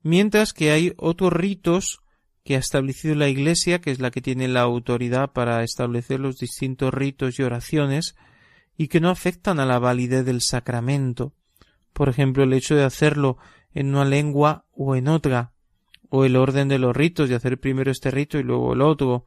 Mientras 0.04 0.52
que 0.52 0.72
hay 0.72 0.94
otros 0.98 1.32
ritos 1.32 2.02
que 2.44 2.58
ha 2.58 2.60
establecido 2.60 3.16
la 3.16 3.30
Iglesia, 3.30 3.80
que 3.80 3.90
es 3.90 4.02
la 4.02 4.12
que 4.12 4.22
tiene 4.22 4.50
la 4.50 4.62
autoridad 4.62 5.32
para 5.32 5.64
establecer 5.64 6.20
los 6.20 6.38
distintos 6.38 6.94
ritos 6.94 7.40
y 7.40 7.44
oraciones, 7.44 8.16
y 8.76 8.90
que 8.90 9.00
no 9.00 9.10
afectan 9.10 9.62
a 9.62 9.66
la 9.66 9.80
validez 9.80 10.26
del 10.26 10.42
sacramento. 10.42 11.34
Por 11.94 12.10
ejemplo, 12.10 12.44
el 12.44 12.52
hecho 12.52 12.76
de 12.76 12.84
hacerlo 12.84 13.38
en 13.74 13.96
una 13.96 14.04
lengua 14.04 14.66
o 14.74 14.98
en 14.98 15.08
otra, 15.08 15.54
o 16.10 16.26
el 16.26 16.36
orden 16.36 16.68
de 16.68 16.80
los 16.80 16.94
ritos, 16.94 17.30
de 17.30 17.36
hacer 17.36 17.58
primero 17.58 17.90
este 17.90 18.12
rito 18.12 18.38
y 18.38 18.44
luego 18.44 18.74
el 18.74 18.82
otro, 18.82 19.26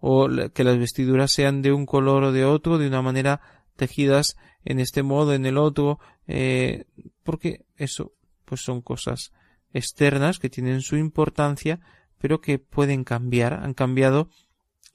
o 0.00 0.26
que 0.54 0.64
las 0.64 0.78
vestiduras 0.78 1.32
sean 1.32 1.60
de 1.60 1.72
un 1.72 1.84
color 1.84 2.24
o 2.24 2.32
de 2.32 2.46
otro, 2.46 2.78
de 2.78 2.88
una 2.88 3.02
manera 3.02 3.42
tejidas 3.76 4.38
en 4.64 4.80
este 4.80 5.02
modo, 5.02 5.34
en 5.34 5.44
el 5.44 5.58
otro, 5.58 5.98
eh, 6.26 6.86
porque 7.24 7.66
eso, 7.76 8.14
pues 8.46 8.62
son 8.62 8.80
cosas 8.80 9.32
externas 9.72 10.38
que 10.38 10.50
tienen 10.50 10.80
su 10.80 10.96
importancia, 10.96 11.80
pero 12.18 12.40
que 12.40 12.58
pueden 12.58 13.04
cambiar, 13.04 13.54
han 13.54 13.74
cambiado 13.74 14.30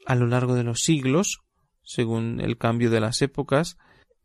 a 0.06 0.15
lo 0.15 0.27
largo 0.27 0.56
de 0.56 0.63
los 0.63 0.80
siglos, 0.82 1.39
según 1.84 2.39
el 2.42 2.58
cambio 2.58 2.89
de 2.89 3.00
las 3.00 3.22
épocas, 3.22 3.77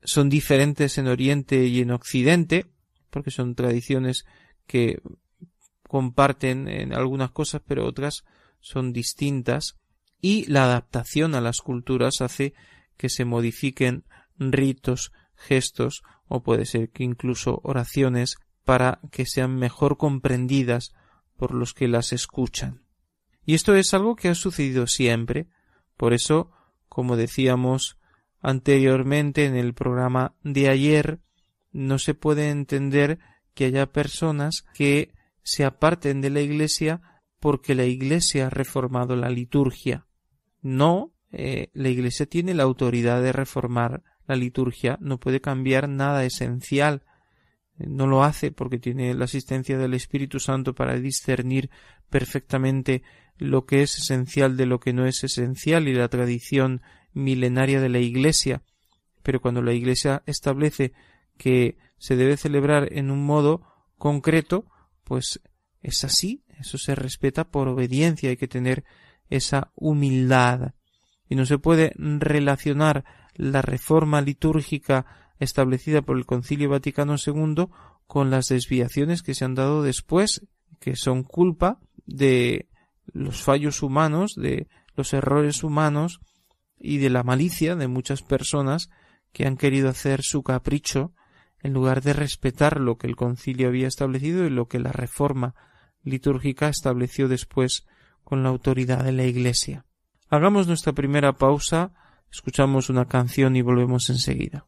son 0.02 0.28
diferentes 0.28 0.98
en 0.98 1.08
Oriente 1.08 1.66
y 1.66 1.80
en 1.80 1.90
Occidente, 1.90 2.66
porque 3.10 3.30
son 3.30 3.54
tradiciones 3.54 4.24
que 4.66 5.00
comparten 5.88 6.68
en 6.68 6.92
algunas 6.92 7.30
cosas, 7.30 7.62
pero 7.66 7.86
otras 7.86 8.24
son 8.60 8.92
distintas, 8.92 9.76
y 10.20 10.46
la 10.46 10.64
adaptación 10.64 11.34
a 11.34 11.40
las 11.40 11.58
culturas 11.58 12.20
hace 12.20 12.54
que 12.96 13.08
se 13.08 13.24
modifiquen 13.24 14.04
ritos 14.38 15.12
gestos 15.36 16.02
o 16.26 16.42
puede 16.42 16.66
ser 16.66 16.90
que 16.90 17.04
incluso 17.04 17.60
oraciones 17.62 18.36
para 18.68 19.00
que 19.10 19.24
sean 19.24 19.56
mejor 19.56 19.96
comprendidas 19.96 20.92
por 21.38 21.54
los 21.54 21.72
que 21.72 21.88
las 21.88 22.12
escuchan. 22.12 22.82
Y 23.46 23.54
esto 23.54 23.74
es 23.74 23.94
algo 23.94 24.14
que 24.14 24.28
ha 24.28 24.34
sucedido 24.34 24.86
siempre. 24.86 25.48
Por 25.96 26.12
eso, 26.12 26.50
como 26.86 27.16
decíamos 27.16 27.96
anteriormente 28.42 29.46
en 29.46 29.56
el 29.56 29.72
programa 29.72 30.34
de 30.42 30.68
ayer, 30.68 31.20
no 31.72 31.98
se 31.98 32.12
puede 32.12 32.50
entender 32.50 33.20
que 33.54 33.64
haya 33.64 33.90
personas 33.90 34.66
que 34.74 35.14
se 35.42 35.64
aparten 35.64 36.20
de 36.20 36.28
la 36.28 36.42
Iglesia 36.42 37.00
porque 37.40 37.74
la 37.74 37.86
Iglesia 37.86 38.48
ha 38.48 38.50
reformado 38.50 39.16
la 39.16 39.30
liturgia. 39.30 40.06
No, 40.60 41.14
eh, 41.32 41.70
la 41.72 41.88
Iglesia 41.88 42.26
tiene 42.26 42.52
la 42.52 42.64
autoridad 42.64 43.22
de 43.22 43.32
reformar 43.32 44.02
la 44.26 44.36
liturgia, 44.36 44.98
no 45.00 45.18
puede 45.18 45.40
cambiar 45.40 45.88
nada 45.88 46.26
esencial. 46.26 47.02
No 47.78 48.06
lo 48.06 48.24
hace 48.24 48.50
porque 48.50 48.78
tiene 48.78 49.14
la 49.14 49.26
asistencia 49.26 49.78
del 49.78 49.94
Espíritu 49.94 50.40
Santo 50.40 50.74
para 50.74 50.98
discernir 50.98 51.70
perfectamente 52.10 53.02
lo 53.36 53.66
que 53.66 53.82
es 53.82 53.98
esencial 53.98 54.56
de 54.56 54.66
lo 54.66 54.80
que 54.80 54.92
no 54.92 55.06
es 55.06 55.22
esencial 55.22 55.86
y 55.88 55.94
la 55.94 56.08
tradición 56.08 56.82
milenaria 57.12 57.80
de 57.80 57.88
la 57.88 58.00
Iglesia. 58.00 58.62
Pero 59.22 59.40
cuando 59.40 59.62
la 59.62 59.72
Iglesia 59.72 60.22
establece 60.26 60.92
que 61.36 61.76
se 61.98 62.16
debe 62.16 62.36
celebrar 62.36 62.92
en 62.92 63.10
un 63.10 63.24
modo 63.24 63.62
concreto, 63.96 64.66
pues 65.04 65.40
es 65.82 66.04
así, 66.04 66.44
eso 66.58 66.78
se 66.78 66.94
respeta 66.94 67.50
por 67.50 67.68
obediencia, 67.68 68.30
hay 68.30 68.36
que 68.36 68.48
tener 68.48 68.84
esa 69.30 69.70
humildad. 69.74 70.74
Y 71.28 71.36
no 71.36 71.46
se 71.46 71.58
puede 71.58 71.92
relacionar 71.96 73.04
la 73.34 73.62
reforma 73.62 74.20
litúrgica 74.20 75.27
establecida 75.38 76.02
por 76.02 76.16
el 76.16 76.26
Concilio 76.26 76.70
Vaticano 76.70 77.16
II 77.24 77.66
con 78.06 78.30
las 78.30 78.48
desviaciones 78.48 79.22
que 79.22 79.34
se 79.34 79.44
han 79.44 79.54
dado 79.54 79.82
después, 79.82 80.46
que 80.80 80.96
son 80.96 81.22
culpa 81.22 81.78
de 82.06 82.68
los 83.12 83.42
fallos 83.42 83.82
humanos, 83.82 84.32
de 84.36 84.68
los 84.96 85.12
errores 85.12 85.62
humanos 85.62 86.20
y 86.78 86.98
de 86.98 87.10
la 87.10 87.22
malicia 87.22 87.76
de 87.76 87.88
muchas 87.88 88.22
personas 88.22 88.90
que 89.32 89.46
han 89.46 89.56
querido 89.56 89.88
hacer 89.88 90.22
su 90.22 90.42
capricho 90.42 91.12
en 91.60 91.72
lugar 91.72 92.02
de 92.02 92.12
respetar 92.12 92.80
lo 92.80 92.96
que 92.96 93.06
el 93.06 93.16
concilio 93.16 93.68
había 93.68 93.88
establecido 93.88 94.46
y 94.46 94.50
lo 94.50 94.68
que 94.68 94.78
la 94.78 94.92
reforma 94.92 95.54
litúrgica 96.02 96.68
estableció 96.68 97.28
después 97.28 97.86
con 98.24 98.42
la 98.42 98.48
autoridad 98.48 99.04
de 99.04 99.12
la 99.12 99.24
Iglesia. 99.24 99.84
Hagamos 100.28 100.66
nuestra 100.66 100.92
primera 100.92 101.32
pausa, 101.32 101.92
escuchamos 102.30 102.90
una 102.90 103.06
canción 103.06 103.56
y 103.56 103.62
volvemos 103.62 104.08
enseguida. 104.10 104.66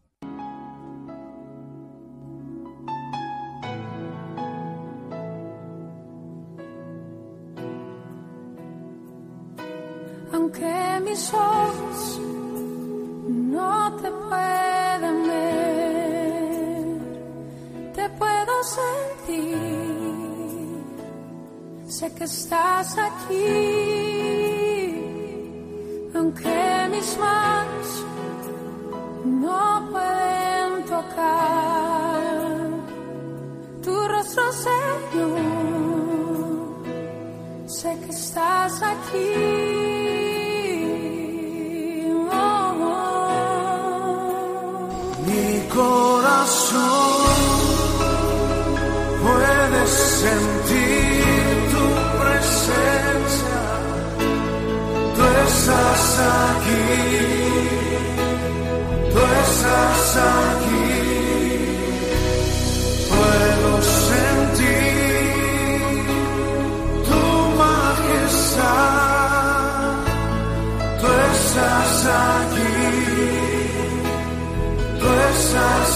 Estás 22.91 23.70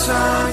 estás 0.04 0.43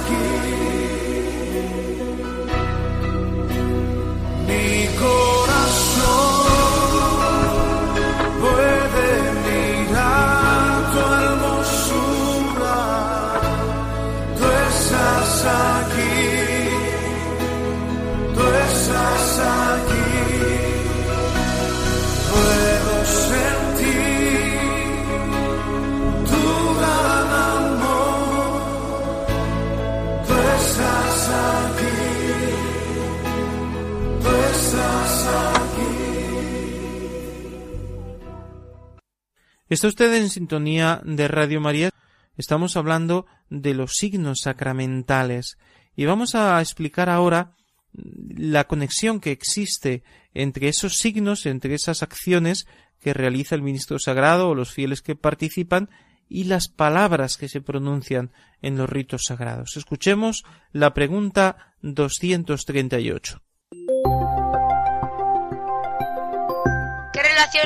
Está 39.72 39.88
usted 39.88 40.14
en 40.16 40.30
sintonía 40.30 41.02
de 41.06 41.30
Radio 41.30 41.62
María. 41.62 41.92
Estamos 42.36 42.76
hablando 42.76 43.26
de 43.50 43.74
los 43.74 43.94
signos 43.94 44.42
sacramentales 44.42 45.58
y 45.96 46.04
vamos 46.04 46.36
a 46.36 46.60
explicar 46.60 47.10
ahora 47.10 47.56
la 47.94 48.66
conexión 48.66 49.22
que 49.22 49.32
existe 49.32 50.04
entre 50.34 50.68
esos 50.68 50.98
signos, 50.98 51.46
entre 51.46 51.74
esas 51.74 52.04
acciones 52.04 52.68
que 53.00 53.14
realiza 53.14 53.56
el 53.56 53.62
ministro 53.62 53.98
sagrado 53.98 54.50
o 54.50 54.56
los 54.56 54.74
fieles 54.74 55.02
que 55.02 55.16
participan 55.16 55.90
y 56.28 56.44
las 56.44 56.68
palabras 56.68 57.38
que 57.38 57.48
se 57.48 57.62
pronuncian 57.62 58.34
en 58.62 58.76
los 58.76 58.90
ritos 58.90 59.22
sagrados. 59.26 59.78
Escuchemos 59.78 60.44
la 60.74 60.94
pregunta 60.94 61.76
238. 61.82 63.42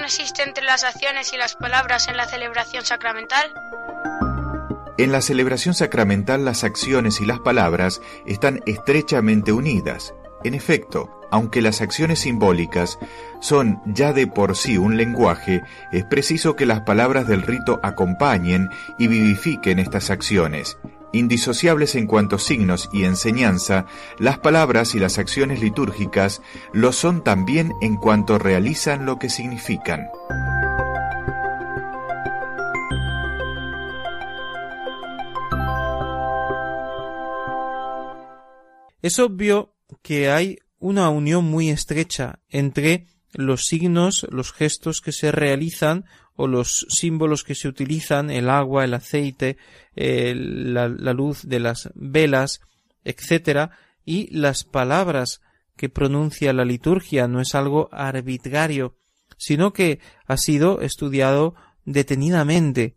Existe 0.06 0.44
entre 0.44 0.64
las 0.64 0.84
acciones 0.84 1.34
y 1.34 1.38
las 1.38 1.56
palabras 1.56 2.08
en 2.08 2.18
la 2.18 2.26
celebración 2.26 2.86
sacramental? 2.86 3.54
En 4.98 5.12
la 5.12 5.22
celebración 5.22 5.74
sacramental 5.74 6.46
las 6.46 6.64
acciones 6.64 7.20
y 7.20 7.26
las 7.26 7.40
palabras 7.40 8.02
están 8.26 8.62
estrechamente 8.66 9.52
unidas. 9.52 10.14
En 10.44 10.54
efecto, 10.54 11.10
aunque 11.32 11.62
las 11.62 11.82
acciones 11.82 12.20
simbólicas 12.20 12.98
son 13.42 13.82
ya 13.86 14.14
de 14.14 14.28
por 14.28 14.56
sí 14.56 14.78
un 14.78 14.96
lenguaje, 14.96 15.64
es 15.92 16.06
preciso 16.06 16.56
que 16.56 16.66
las 16.66 16.82
palabras 16.82 17.28
del 17.28 17.42
rito 17.42 17.80
acompañen 17.84 18.70
y 18.98 19.08
vivifiquen 19.08 19.80
estas 19.80 20.10
acciones, 20.10 20.78
Indisociables 21.12 21.96
en 21.96 22.08
cuanto 22.08 22.38
signos 22.38 22.90
y 22.92 23.04
enseñanza, 23.04 23.86
las 24.20 24.40
palabras 24.40 24.96
y 24.96 25.00
las 25.00 25.18
acciones 25.18 25.62
litúrgicas 25.62 26.42
lo 26.74 26.92
son 26.92 27.24
también 27.24 27.72
en 27.82 27.96
cuanto 27.96 28.38
realizan 28.38 29.06
lo 29.06 29.18
que 29.20 29.30
significan. 29.30 30.08
Es 39.02 39.20
obvio 39.20 39.76
que 40.02 40.32
hay 40.32 40.58
una 40.80 41.10
unión 41.10 41.46
muy 41.46 41.70
estrecha 41.70 42.40
entre 42.50 43.08
los 43.34 43.66
signos, 43.66 44.26
los 44.32 44.52
gestos 44.52 45.02
que 45.02 45.12
se 45.12 45.32
realizan 45.32 46.06
o 46.36 46.48
los 46.48 46.86
símbolos 46.90 47.44
que 47.44 47.56
se 47.56 47.68
utilizan, 47.68 48.30
el 48.30 48.50
agua, 48.50 48.84
el 48.84 48.94
aceite, 48.94 49.58
la, 49.96 50.90
la 50.90 51.14
luz 51.14 51.44
de 51.44 51.60
las 51.60 51.90
velas, 51.96 52.62
etcétera, 53.04 53.72
y 54.04 54.36
las 54.36 54.64
palabras 54.64 55.42
que 55.76 55.90
pronuncia 55.90 56.54
la 56.54 56.66
liturgia. 56.66 57.28
No 57.28 57.42
es 57.42 57.56
algo 57.56 57.90
arbitrario, 57.92 58.96
sino 59.38 59.74
que 59.74 60.00
ha 60.26 60.38
sido 60.38 60.82
estudiado 60.82 61.56
detenidamente. 61.86 62.96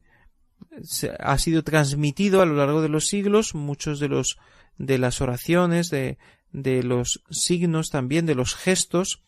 Ha 1.21 1.39
sido 1.39 1.63
transmitido 1.63 2.43
a 2.43 2.47
lo 2.47 2.55
largo 2.55 2.83
de 2.83 2.89
los 2.89 3.07
siglos, 3.07 3.55
muchos 3.55 4.01
de 4.01 4.09
los 4.09 4.37
de 4.77 4.97
las 4.99 5.21
oraciones, 5.21 5.91
de, 5.91 6.19
de 6.53 6.85
los 6.85 7.25
signos 7.31 7.91
también, 7.91 8.27
de 8.27 8.37
los 8.37 8.55
gestos, 8.55 9.23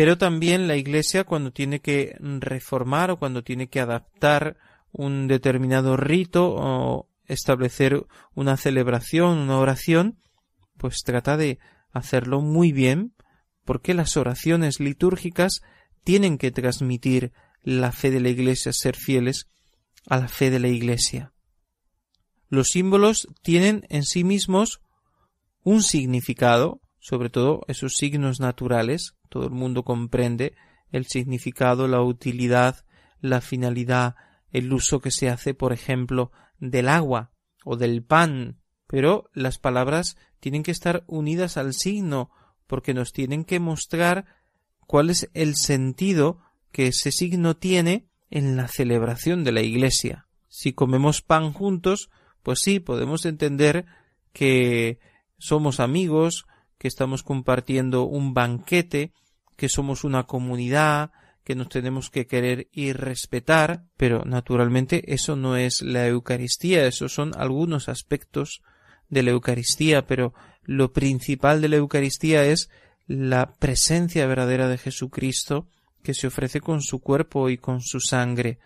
pero 0.00 0.16
también 0.16 0.66
la 0.66 0.78
Iglesia 0.78 1.24
cuando 1.24 1.52
tiene 1.52 1.80
que 1.80 2.16
reformar 2.20 3.10
o 3.10 3.18
cuando 3.18 3.44
tiene 3.44 3.68
que 3.68 3.80
adaptar 3.80 4.56
un 4.92 5.28
determinado 5.28 5.98
rito 5.98 6.54
o 6.56 7.10
establecer 7.26 8.06
una 8.34 8.56
celebración, 8.56 9.36
una 9.36 9.58
oración, 9.58 10.16
pues 10.78 11.02
trata 11.04 11.36
de 11.36 11.58
hacerlo 11.92 12.40
muy 12.40 12.72
bien, 12.72 13.12
porque 13.66 13.92
las 13.92 14.16
oraciones 14.16 14.80
litúrgicas 14.80 15.60
tienen 16.02 16.38
que 16.38 16.50
transmitir 16.50 17.34
la 17.62 17.92
fe 17.92 18.10
de 18.10 18.20
la 18.20 18.30
Iglesia, 18.30 18.72
ser 18.72 18.96
fieles 18.96 19.48
a 20.06 20.16
la 20.16 20.28
fe 20.28 20.48
de 20.48 20.60
la 20.60 20.68
Iglesia. 20.68 21.34
Los 22.48 22.68
símbolos 22.68 23.28
tienen 23.42 23.84
en 23.90 24.04
sí 24.04 24.24
mismos 24.24 24.80
un 25.62 25.82
significado, 25.82 26.80
sobre 27.00 27.28
todo 27.28 27.66
esos 27.68 27.96
signos 27.98 28.40
naturales, 28.40 29.14
todo 29.30 29.44
el 29.44 29.52
mundo 29.52 29.84
comprende 29.84 30.54
el 30.92 31.06
significado, 31.06 31.88
la 31.88 32.02
utilidad, 32.02 32.84
la 33.20 33.40
finalidad, 33.40 34.16
el 34.50 34.72
uso 34.72 35.00
que 35.00 35.10
se 35.10 35.30
hace, 35.30 35.54
por 35.54 35.72
ejemplo, 35.72 36.32
del 36.58 36.88
agua 36.88 37.30
o 37.64 37.76
del 37.76 38.02
pan, 38.02 38.60
pero 38.86 39.30
las 39.32 39.58
palabras 39.58 40.18
tienen 40.40 40.62
que 40.62 40.72
estar 40.72 41.04
unidas 41.06 41.56
al 41.56 41.72
signo, 41.72 42.30
porque 42.66 42.92
nos 42.92 43.12
tienen 43.12 43.44
que 43.44 43.60
mostrar 43.60 44.26
cuál 44.86 45.10
es 45.10 45.30
el 45.32 45.54
sentido 45.56 46.40
que 46.72 46.88
ese 46.88 47.12
signo 47.12 47.56
tiene 47.56 48.08
en 48.30 48.56
la 48.56 48.68
celebración 48.68 49.44
de 49.44 49.52
la 49.52 49.62
Iglesia. 49.62 50.26
Si 50.48 50.72
comemos 50.72 51.22
pan 51.22 51.52
juntos, 51.52 52.10
pues 52.42 52.60
sí, 52.62 52.80
podemos 52.80 53.24
entender 53.24 53.86
que 54.32 54.98
somos 55.38 55.80
amigos, 55.80 56.46
que 56.80 56.88
estamos 56.88 57.22
compartiendo 57.22 58.04
un 58.04 58.32
banquete, 58.32 59.12
que 59.54 59.68
somos 59.68 60.02
una 60.02 60.22
comunidad, 60.22 61.10
que 61.44 61.54
nos 61.54 61.68
tenemos 61.68 62.08
que 62.08 62.26
querer 62.26 62.68
y 62.72 62.94
respetar, 62.94 63.84
pero 63.98 64.24
naturalmente 64.24 65.12
eso 65.12 65.36
no 65.36 65.58
es 65.58 65.82
la 65.82 66.06
Eucaristía, 66.06 66.86
esos 66.86 67.12
son 67.12 67.32
algunos 67.36 67.90
aspectos 67.90 68.62
de 69.10 69.22
la 69.22 69.32
Eucaristía, 69.32 70.06
pero 70.06 70.32
lo 70.62 70.94
principal 70.94 71.60
de 71.60 71.68
la 71.68 71.76
Eucaristía 71.76 72.46
es 72.46 72.70
la 73.06 73.52
presencia 73.58 74.26
verdadera 74.26 74.66
de 74.66 74.78
Jesucristo 74.78 75.68
que 76.02 76.14
se 76.14 76.28
ofrece 76.28 76.62
con 76.62 76.80
su 76.80 77.00
cuerpo 77.00 77.50
y 77.50 77.58
con 77.58 77.82
su 77.82 78.00
sangre, 78.00 78.58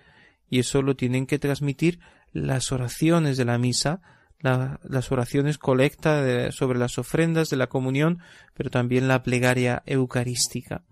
y 0.48 0.60
eso 0.60 0.82
lo 0.82 0.94
tienen 0.94 1.26
que 1.26 1.40
transmitir 1.40 1.98
las 2.32 2.70
oraciones 2.70 3.36
de 3.38 3.44
la 3.44 3.58
misa, 3.58 4.02
las 4.44 5.10
oraciones 5.10 5.56
colecta 5.56 6.52
sobre 6.52 6.78
las 6.78 6.98
ofrendas 6.98 7.48
de 7.48 7.56
la 7.56 7.68
comunión, 7.68 8.18
pero 8.52 8.70
también 8.70 9.08
la 9.08 9.22
plegaria 9.22 9.82
eucarística. 9.86 10.84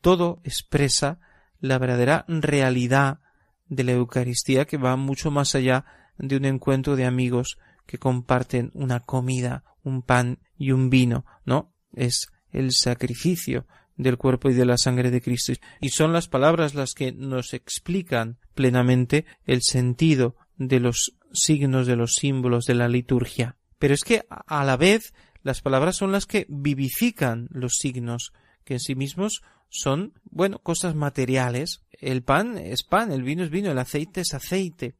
Todo 0.00 0.40
expresa 0.44 1.20
la 1.60 1.78
verdadera 1.78 2.24
realidad 2.26 3.20
de 3.68 3.84
la 3.84 3.92
Eucaristía 3.92 4.64
que 4.64 4.76
va 4.76 4.96
mucho 4.96 5.30
más 5.30 5.54
allá 5.54 5.84
de 6.18 6.36
un 6.36 6.44
encuentro 6.44 6.96
de 6.96 7.06
amigos 7.06 7.58
que 7.86 7.98
comparten 7.98 8.70
una 8.74 9.00
comida, 9.00 9.64
un 9.84 10.02
pan 10.02 10.40
y 10.58 10.72
un 10.72 10.90
vino, 10.90 11.24
¿no? 11.44 11.72
Es 11.94 12.28
el 12.50 12.72
sacrificio 12.72 13.66
del 13.96 14.16
cuerpo 14.16 14.50
y 14.50 14.54
de 14.54 14.64
la 14.64 14.78
sangre 14.78 15.10
de 15.10 15.20
Cristo. 15.20 15.52
Y 15.80 15.90
son 15.90 16.12
las 16.12 16.28
palabras 16.28 16.74
las 16.74 16.94
que 16.94 17.12
nos 17.12 17.54
explican 17.54 18.38
plenamente 18.54 19.26
el 19.44 19.62
sentido 19.62 20.36
de 20.56 20.80
los 20.80 21.16
signos, 21.32 21.86
de 21.86 21.96
los 21.96 22.14
símbolos 22.14 22.64
de 22.64 22.74
la 22.74 22.88
liturgia. 22.88 23.56
Pero 23.78 23.94
es 23.94 24.04
que 24.04 24.26
a 24.28 24.64
la 24.64 24.76
vez 24.76 25.14
las 25.42 25.62
palabras 25.62 25.96
son 25.96 26.12
las 26.12 26.26
que 26.26 26.46
vivifican 26.48 27.48
los 27.50 27.74
signos, 27.78 28.32
que 28.64 28.74
en 28.74 28.80
sí 28.80 28.94
mismos 28.94 29.42
son, 29.68 30.12
bueno, 30.24 30.58
cosas 30.58 30.94
materiales. 30.94 31.82
El 31.92 32.22
pan 32.22 32.58
es 32.58 32.82
pan, 32.82 33.12
el 33.12 33.22
vino 33.22 33.42
es 33.42 33.50
vino, 33.50 33.70
el 33.70 33.78
aceite 33.78 34.20
es 34.20 34.34
aceite. 34.34 34.96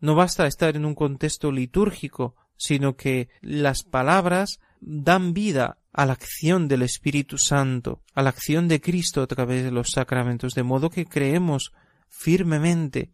No 0.00 0.14
basta 0.14 0.46
estar 0.46 0.76
en 0.76 0.84
un 0.84 0.94
contexto 0.94 1.50
litúrgico, 1.50 2.36
sino 2.56 2.96
que 2.96 3.28
las 3.40 3.82
palabras 3.82 4.60
dan 4.80 5.32
vida 5.32 5.78
a 5.92 6.06
la 6.06 6.12
acción 6.12 6.68
del 6.68 6.82
Espíritu 6.82 7.38
Santo, 7.38 8.02
a 8.14 8.22
la 8.22 8.30
acción 8.30 8.68
de 8.68 8.80
Cristo 8.80 9.22
a 9.22 9.26
través 9.26 9.64
de 9.64 9.70
los 9.70 9.92
sacramentos, 9.92 10.54
de 10.54 10.62
modo 10.62 10.90
que 10.90 11.06
creemos 11.06 11.72
firmemente 12.08 13.12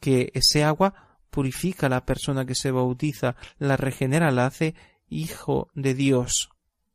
que 0.00 0.30
ese 0.34 0.62
agua 0.64 1.15
purifica 1.36 1.84
a 1.84 1.90
la 1.90 2.06
persona 2.06 2.46
que 2.46 2.54
se 2.54 2.70
bautiza, 2.70 3.36
la 3.58 3.76
regenera, 3.76 4.30
la 4.30 4.46
hace 4.46 4.74
hijo 5.06 5.70
de 5.74 5.92
Dios. 5.92 6.48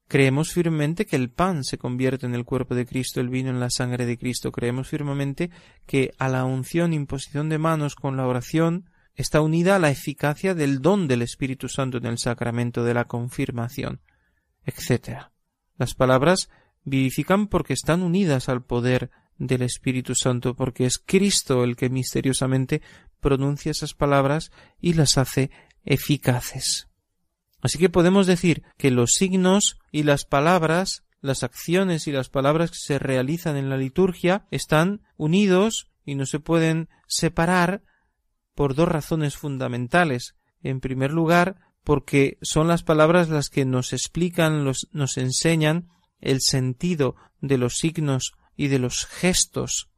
Creemos 0.07 0.51
firmemente 0.51 1.05
que 1.05 1.15
el 1.15 1.29
pan 1.29 1.63
se 1.63 1.77
convierte 1.77 2.25
en 2.25 2.33
el 2.33 2.43
cuerpo 2.43 2.73
de 2.73 2.87
Cristo, 2.87 3.21
el 3.21 3.29
vino 3.29 3.51
en 3.51 3.59
la 3.59 3.69
sangre 3.69 4.07
de 4.07 4.17
Cristo. 4.17 4.51
Creemos 4.51 4.87
firmemente 4.87 5.51
que 5.85 6.15
a 6.17 6.27
la 6.27 6.43
unción, 6.43 6.91
imposición 6.91 7.49
de 7.49 7.59
manos 7.59 7.93
con 7.93 8.17
la 8.17 8.25
oración, 8.25 8.89
está 9.13 9.41
unida 9.41 9.77
la 9.77 9.91
eficacia 9.91 10.55
del 10.55 10.81
don 10.81 11.07
del 11.07 11.21
Espíritu 11.21 11.69
Santo 11.69 11.99
en 11.99 12.07
el 12.07 12.17
sacramento 12.17 12.83
de 12.83 12.95
la 12.95 13.05
confirmación 13.05 14.01
etc. 14.65 15.27
Las 15.77 15.93
palabras 15.93 16.49
vivifican 16.83 17.47
porque 17.47 17.73
están 17.73 18.01
unidas 18.01 18.49
al 18.49 18.63
poder 18.63 19.11
del 19.37 19.63
Espíritu 19.63 20.13
Santo, 20.15 20.55
porque 20.55 20.85
es 20.85 20.99
Cristo 20.99 21.63
el 21.63 21.75
que 21.75 21.89
misteriosamente 21.89 22.81
pronuncia 23.21 23.71
esas 23.71 23.93
palabras 23.93 24.51
y 24.81 24.93
las 24.93 25.17
hace 25.17 25.51
eficaces. 25.85 26.89
Así 27.61 27.77
que 27.77 27.89
podemos 27.89 28.27
decir 28.27 28.63
que 28.77 28.91
los 28.91 29.13
signos 29.13 29.77
y 29.91 30.03
las 30.03 30.25
palabras, 30.25 31.03
las 31.21 31.43
acciones 31.43 32.07
y 32.07 32.11
las 32.11 32.29
palabras 32.29 32.71
que 32.71 32.77
se 32.79 32.99
realizan 32.99 33.55
en 33.55 33.69
la 33.69 33.77
liturgia 33.77 34.47
están 34.51 35.01
unidos 35.15 35.87
y 36.03 36.15
no 36.15 36.25
se 36.25 36.39
pueden 36.39 36.89
separar 37.07 37.83
por 38.55 38.73
dos 38.75 38.87
razones 38.87 39.37
fundamentales. 39.37 40.35
En 40.63 40.79
primer 40.79 41.11
lugar, 41.11 41.59
porque 41.83 42.37
son 42.41 42.67
las 42.67 42.83
palabras 42.83 43.29
las 43.29 43.49
que 43.49 43.65
nos 43.65 43.93
explican, 43.93 44.63
nos 44.63 45.17
enseñan 45.17 45.89
el 46.19 46.41
sentido 46.41 47.15
de 47.41 47.57
los 47.57 47.75
signos 47.75 48.33
y 48.55 48.67
de 48.67 48.79
los 48.79 49.05
gestos, 49.05 49.90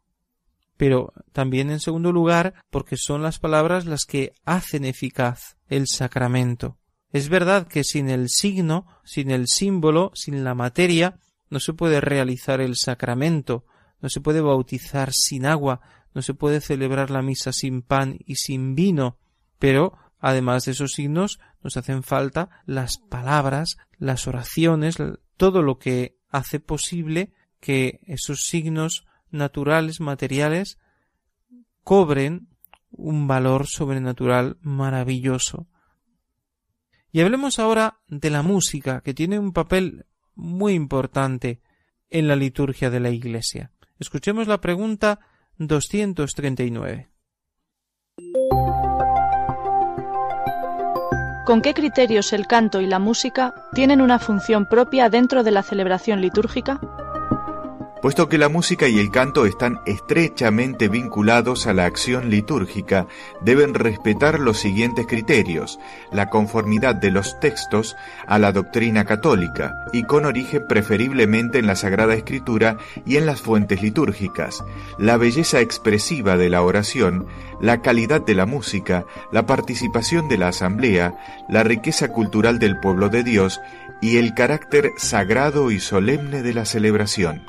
pero 0.77 1.13
también 1.31 1.69
en 1.69 1.79
segundo 1.79 2.11
lugar 2.11 2.53
porque 2.69 2.97
son 2.97 3.21
las 3.21 3.39
palabras 3.39 3.85
las 3.85 4.05
que 4.05 4.33
hacen 4.45 4.85
eficaz 4.85 5.57
el 5.67 5.87
sacramento. 5.87 6.77
Es 7.11 7.29
verdad 7.29 7.67
que 7.67 7.83
sin 7.83 8.09
el 8.09 8.29
signo, 8.29 8.87
sin 9.03 9.29
el 9.31 9.47
símbolo, 9.47 10.11
sin 10.15 10.43
la 10.43 10.55
materia, 10.55 11.19
no 11.49 11.59
se 11.59 11.73
puede 11.73 12.01
realizar 12.01 12.59
el 12.59 12.75
sacramento, 12.75 13.65
no 14.01 14.09
se 14.09 14.19
puede 14.19 14.41
bautizar 14.41 15.11
sin 15.13 15.45
agua, 15.45 15.81
no 16.13 16.21
se 16.21 16.33
puede 16.33 16.59
celebrar 16.59 17.11
la 17.11 17.21
misa 17.21 17.53
sin 17.53 17.81
pan 17.81 18.17
y 18.25 18.35
sin 18.35 18.75
vino, 18.75 19.17
pero 19.59 19.97
Además 20.25 20.63
de 20.63 20.71
esos 20.71 20.93
signos, 20.93 21.41
nos 21.61 21.75
hacen 21.75 22.01
falta 22.01 22.49
las 22.65 22.97
palabras, 22.97 23.75
las 23.97 24.25
oraciones, 24.25 24.95
todo 25.35 25.61
lo 25.61 25.79
que 25.79 26.17
hace 26.29 26.61
posible 26.61 27.33
que 27.59 27.99
esos 28.05 28.45
signos 28.45 29.05
naturales, 29.33 29.99
materiales, 29.99 30.77
cobren 31.83 32.47
un 32.91 33.27
valor 33.27 33.67
sobrenatural 33.67 34.57
maravilloso. 34.61 35.67
Y 37.11 37.21
hablemos 37.21 37.59
ahora 37.59 37.99
de 38.07 38.29
la 38.29 38.41
música, 38.41 39.01
que 39.01 39.13
tiene 39.13 39.39
un 39.39 39.51
papel 39.51 40.05
muy 40.35 40.73
importante 40.73 41.61
en 42.09 42.27
la 42.27 42.35
liturgia 42.35 42.89
de 42.89 42.99
la 42.99 43.09
Iglesia. 43.09 43.71
Escuchemos 43.99 44.47
la 44.47 44.61
pregunta 44.61 45.19
239. 45.57 47.09
¿Con 51.45 51.61
qué 51.61 51.73
criterios 51.73 52.31
el 52.31 52.47
canto 52.47 52.79
y 52.79 52.87
la 52.87 52.99
música 52.99 53.53
tienen 53.73 54.01
una 54.01 54.17
función 54.17 54.65
propia 54.69 55.09
dentro 55.09 55.43
de 55.43 55.51
la 55.51 55.61
celebración 55.61 56.21
litúrgica? 56.21 56.79
Puesto 58.03 58.27
que 58.27 58.37
la 58.37 58.49
música 58.49 58.89
y 58.89 58.99
el 58.99 59.11
canto 59.11 59.45
están 59.45 59.79
estrechamente 59.85 60.89
vinculados 60.89 61.67
a 61.67 61.73
la 61.73 61.85
acción 61.85 62.29
litúrgica, 62.29 63.07
deben 63.39 63.73
respetar 63.73 64.41
los 64.41 64.57
siguientes 64.57 65.07
criterios, 65.07 65.79
la 66.11 66.29
conformidad 66.29 66.95
de 66.95 67.11
los 67.11 67.39
textos 67.39 67.95
a 68.27 68.39
la 68.39 68.51
doctrina 68.51 69.05
católica 69.05 69.71
y 69.93 70.03
con 70.03 70.25
origen 70.25 70.65
preferiblemente 70.67 71.59
en 71.59 71.65
la 71.65 71.77
Sagrada 71.77 72.13
Escritura 72.13 72.75
y 73.05 73.15
en 73.15 73.25
las 73.25 73.39
fuentes 73.39 73.81
litúrgicas, 73.81 74.65
la 74.97 75.15
belleza 75.15 75.61
expresiva 75.61 76.35
de 76.35 76.49
la 76.49 76.61
oración, 76.61 77.27
la 77.61 77.81
calidad 77.81 78.19
de 78.19 78.35
la 78.35 78.45
música, 78.45 79.05
la 79.31 79.45
participación 79.45 80.27
de 80.27 80.39
la 80.39 80.49
asamblea, 80.49 81.15
la 81.47 81.63
riqueza 81.63 82.09
cultural 82.09 82.59
del 82.59 82.81
pueblo 82.81 83.07
de 83.07 83.23
Dios 83.23 83.61
y 84.01 84.17
el 84.17 84.33
carácter 84.33 84.91
sagrado 84.97 85.71
y 85.71 85.79
solemne 85.79 86.41
de 86.41 86.53
la 86.53 86.65
celebración. 86.65 87.45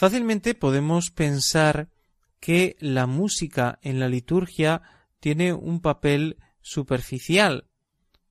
Fácilmente 0.00 0.54
podemos 0.54 1.10
pensar 1.10 1.90
que 2.40 2.74
la 2.80 3.06
música 3.06 3.78
en 3.82 4.00
la 4.00 4.08
liturgia 4.08 4.80
tiene 5.20 5.52
un 5.52 5.82
papel 5.82 6.38
superficial, 6.62 7.66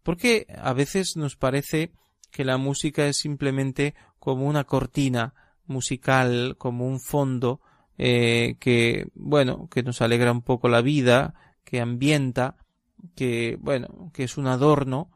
porque 0.02 0.48
a 0.58 0.74
veces 0.74 1.16
nos 1.16 1.36
parece 1.36 1.92
que 2.32 2.44
la 2.44 2.58
música 2.58 3.06
es 3.06 3.18
simplemente 3.18 3.94
como 4.18 4.48
una 4.48 4.64
cortina 4.64 5.36
musical, 5.68 6.56
como 6.58 6.88
un 6.88 7.00
fondo 7.00 7.62
eh, 8.00 8.56
que, 8.60 9.06
bueno, 9.14 9.70
que 9.70 9.84
nos 9.84 10.02
alegra 10.02 10.32
un 10.32 10.42
poco 10.42 10.70
la 10.70 10.82
vida, 10.82 11.36
que 11.64 11.82
ambienta, 11.82 12.56
que, 13.16 13.60
bueno, 13.62 14.10
que 14.12 14.24
es 14.24 14.40
un 14.40 14.48
adorno, 14.48 15.12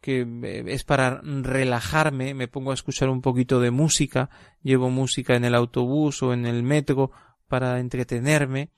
que 0.00 0.20
eh, 0.20 0.64
es 0.66 0.84
para 0.84 1.20
relajarme, 1.22 2.34
me 2.34 2.48
pongo 2.48 2.70
a 2.70 2.74
escuchar 2.74 3.08
un 3.08 3.20
poquito 3.20 3.60
de 3.60 3.70
música, 3.70 4.30
llevo 4.62 4.90
música 4.90 5.36
en 5.36 5.44
el 5.44 5.54
autobús 5.54 6.22
o 6.22 6.32
en 6.32 6.46
el 6.46 6.62
metro 6.62 7.10
para 7.48 7.80
entretenerme. 7.80 8.70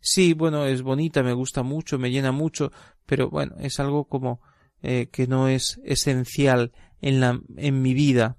Sí, 0.00 0.34
bueno, 0.34 0.66
es 0.66 0.82
bonita, 0.82 1.22
me 1.22 1.32
gusta 1.32 1.62
mucho, 1.62 1.98
me 1.98 2.10
llena 2.10 2.32
mucho, 2.32 2.70
pero 3.06 3.30
bueno, 3.30 3.56
es 3.58 3.80
algo 3.80 4.04
como 4.04 4.40
eh, 4.82 5.08
que 5.10 5.26
no 5.26 5.48
es 5.48 5.80
esencial 5.84 6.72
en 7.00 7.20
la 7.20 7.40
en 7.56 7.82
mi 7.82 7.94
vida. 7.94 8.36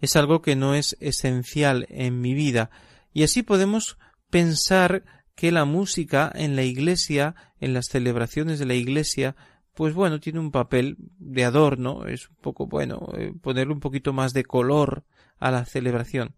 Es 0.00 0.16
algo 0.16 0.42
que 0.42 0.56
no 0.56 0.74
es 0.74 0.96
esencial 1.00 1.86
en 1.88 2.20
mi 2.20 2.34
vida. 2.34 2.70
Y 3.12 3.22
así 3.22 3.42
podemos 3.42 3.96
pensar 4.28 5.04
que 5.34 5.52
la 5.52 5.64
música 5.64 6.30
en 6.34 6.56
la 6.56 6.62
iglesia, 6.62 7.34
en 7.60 7.74
las 7.74 7.86
celebraciones 7.86 8.58
de 8.58 8.66
la 8.66 8.74
iglesia, 8.74 9.36
pues 9.74 9.94
bueno, 9.94 10.20
tiene 10.20 10.38
un 10.38 10.50
papel 10.50 10.96
de 10.98 11.44
adorno, 11.44 12.06
es 12.06 12.28
un 12.28 12.36
poco 12.36 12.66
bueno, 12.66 13.08
eh, 13.16 13.32
ponerle 13.40 13.72
un 13.72 13.80
poquito 13.80 14.12
más 14.12 14.32
de 14.32 14.44
color 14.44 15.04
a 15.38 15.50
la 15.50 15.64
celebración. 15.64 16.36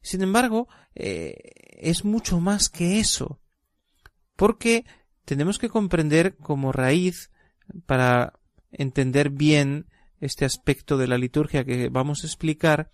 Sin 0.00 0.22
embargo, 0.22 0.68
eh, 0.94 1.34
es 1.78 2.04
mucho 2.04 2.40
más 2.40 2.70
que 2.70 2.98
eso, 2.98 3.40
porque 4.36 4.84
tenemos 5.24 5.58
que 5.58 5.68
comprender 5.68 6.36
como 6.36 6.72
raíz 6.72 7.30
para 7.86 8.40
entender 8.70 9.30
bien 9.30 9.86
este 10.20 10.44
aspecto 10.44 10.96
de 10.96 11.06
la 11.06 11.18
liturgia 11.18 11.64
que 11.64 11.90
vamos 11.90 12.24
a 12.24 12.26
explicar, 12.26 12.90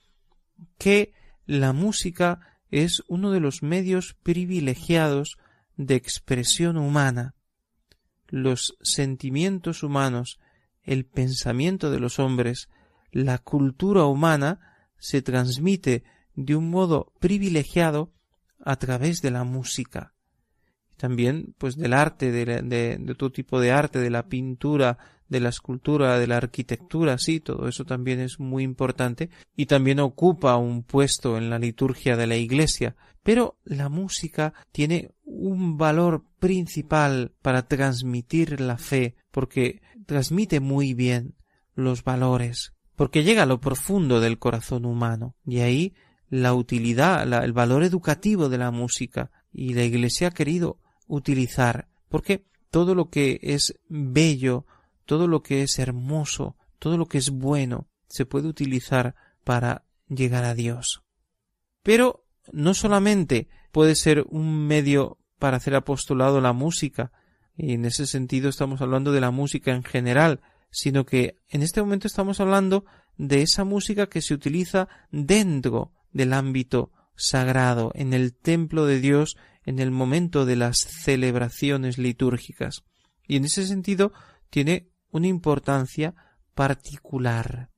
que 0.78 1.12
la 1.46 1.72
música 1.72 2.40
es 2.70 3.02
uno 3.06 3.30
de 3.30 3.40
los 3.40 3.62
medios 3.62 4.16
privilegiados 4.22 5.36
de 5.76 5.94
expresión 5.94 6.76
humana. 6.76 7.34
Los 8.34 8.76
sentimientos 8.82 9.84
humanos, 9.84 10.40
el 10.82 11.06
pensamiento 11.06 11.92
de 11.92 12.00
los 12.00 12.18
hombres, 12.18 12.68
la 13.12 13.38
cultura 13.38 14.06
humana 14.06 14.58
se 14.98 15.22
transmite 15.22 16.02
de 16.34 16.56
un 16.56 16.68
modo 16.68 17.12
privilegiado 17.20 18.12
a 18.58 18.74
través 18.74 19.22
de 19.22 19.30
la 19.30 19.44
música. 19.44 20.14
También, 20.96 21.54
pues, 21.58 21.76
del 21.76 21.92
arte, 21.92 22.32
de, 22.32 22.62
de, 22.98 23.14
todo 23.14 23.30
tipo 23.30 23.60
de 23.60 23.70
arte, 23.70 24.00
de 24.00 24.10
la 24.10 24.26
pintura, 24.26 24.98
de 25.34 25.40
la 25.40 25.48
escultura, 25.48 26.16
de 26.20 26.28
la 26.28 26.36
arquitectura, 26.36 27.18
sí, 27.18 27.40
todo 27.40 27.66
eso 27.66 27.84
también 27.84 28.20
es 28.20 28.38
muy 28.38 28.62
importante 28.62 29.30
y 29.56 29.66
también 29.66 29.98
ocupa 29.98 30.56
un 30.56 30.84
puesto 30.84 31.36
en 31.36 31.50
la 31.50 31.58
liturgia 31.58 32.16
de 32.16 32.28
la 32.28 32.36
Iglesia. 32.36 32.94
Pero 33.24 33.58
la 33.64 33.88
música 33.88 34.54
tiene 34.70 35.10
un 35.24 35.76
valor 35.76 36.24
principal 36.38 37.32
para 37.42 37.66
transmitir 37.66 38.60
la 38.60 38.78
fe, 38.78 39.16
porque 39.32 39.82
transmite 40.06 40.60
muy 40.60 40.94
bien 40.94 41.34
los 41.74 42.04
valores, 42.04 42.74
porque 42.94 43.24
llega 43.24 43.42
a 43.42 43.46
lo 43.46 43.60
profundo 43.60 44.20
del 44.20 44.38
corazón 44.38 44.84
humano, 44.84 45.34
y 45.44 45.60
ahí 45.60 45.94
la 46.28 46.54
utilidad, 46.54 47.24
el 47.42 47.52
valor 47.52 47.82
educativo 47.82 48.48
de 48.48 48.58
la 48.58 48.70
música, 48.70 49.32
y 49.52 49.74
la 49.74 49.82
Iglesia 49.82 50.28
ha 50.28 50.30
querido 50.30 50.78
utilizar, 51.08 51.88
porque 52.08 52.44
todo 52.70 52.96
lo 52.96 53.08
que 53.08 53.38
es 53.40 53.78
bello, 53.88 54.66
todo 55.04 55.26
lo 55.26 55.42
que 55.42 55.62
es 55.62 55.78
hermoso, 55.78 56.56
todo 56.78 56.96
lo 56.96 57.06
que 57.06 57.18
es 57.18 57.30
bueno, 57.30 57.88
se 58.08 58.26
puede 58.26 58.48
utilizar 58.48 59.14
para 59.44 59.84
llegar 60.08 60.44
a 60.44 60.54
Dios. 60.54 61.02
Pero 61.82 62.24
no 62.52 62.74
solamente 62.74 63.48
puede 63.72 63.94
ser 63.94 64.24
un 64.28 64.66
medio 64.66 65.18
para 65.38 65.56
hacer 65.56 65.74
apostolado 65.74 66.40
la 66.40 66.52
música, 66.52 67.12
y 67.56 67.74
en 67.74 67.84
ese 67.84 68.06
sentido 68.06 68.48
estamos 68.48 68.80
hablando 68.80 69.12
de 69.12 69.20
la 69.20 69.30
música 69.30 69.72
en 69.72 69.84
general, 69.84 70.40
sino 70.70 71.04
que 71.04 71.36
en 71.48 71.62
este 71.62 71.80
momento 71.80 72.06
estamos 72.06 72.40
hablando 72.40 72.84
de 73.16 73.42
esa 73.42 73.64
música 73.64 74.08
que 74.08 74.22
se 74.22 74.34
utiliza 74.34 74.88
dentro 75.10 75.92
del 76.12 76.32
ámbito 76.32 76.90
sagrado, 77.16 77.92
en 77.94 78.12
el 78.12 78.34
templo 78.34 78.86
de 78.86 79.00
Dios, 79.00 79.36
en 79.64 79.78
el 79.78 79.90
momento 79.90 80.46
de 80.46 80.56
las 80.56 80.78
celebraciones 80.78 81.96
litúrgicas. 81.98 82.84
Y 83.26 83.36
en 83.36 83.44
ese 83.44 83.66
sentido 83.66 84.12
tiene 84.50 84.90
una 85.14 85.28
importancia 85.28 86.14
particular. 86.54 87.70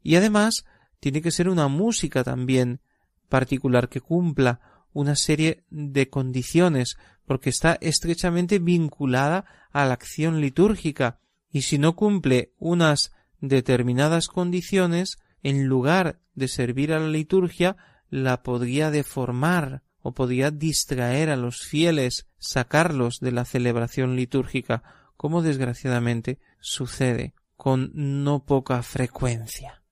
Y 0.00 0.14
además 0.14 0.64
tiene 1.00 1.20
que 1.20 1.32
ser 1.32 1.48
una 1.48 1.66
música 1.66 2.22
también 2.22 2.80
particular 3.28 3.88
que 3.88 4.00
cumpla 4.00 4.60
una 4.92 5.16
serie 5.16 5.64
de 5.70 6.08
condiciones 6.08 6.96
porque 7.26 7.50
está 7.50 7.78
estrechamente 7.80 8.60
vinculada 8.60 9.44
a 9.72 9.84
la 9.84 9.94
acción 9.94 10.40
litúrgica 10.40 11.18
y 11.50 11.62
si 11.62 11.78
no 11.78 11.96
cumple 11.96 12.52
unas 12.58 13.12
determinadas 13.40 14.28
condiciones 14.28 15.18
en 15.42 15.66
lugar 15.66 16.20
de 16.34 16.46
servir 16.46 16.92
a 16.92 17.00
la 17.00 17.08
liturgia 17.08 17.76
la 18.08 18.44
podría 18.44 18.92
deformar 18.92 19.82
o 20.00 20.12
podría 20.12 20.52
distraer 20.52 21.30
a 21.30 21.36
los 21.36 21.62
fieles, 21.62 22.28
sacarlos 22.38 23.18
de 23.20 23.32
la 23.32 23.44
celebración 23.44 24.14
litúrgica, 24.14 24.82
como 25.16 25.42
desgraciadamente 25.42 26.40
sucede 26.62 27.34
con 27.56 27.90
no 27.94 28.44
poca 28.44 28.82
frecuencia. 28.82 29.82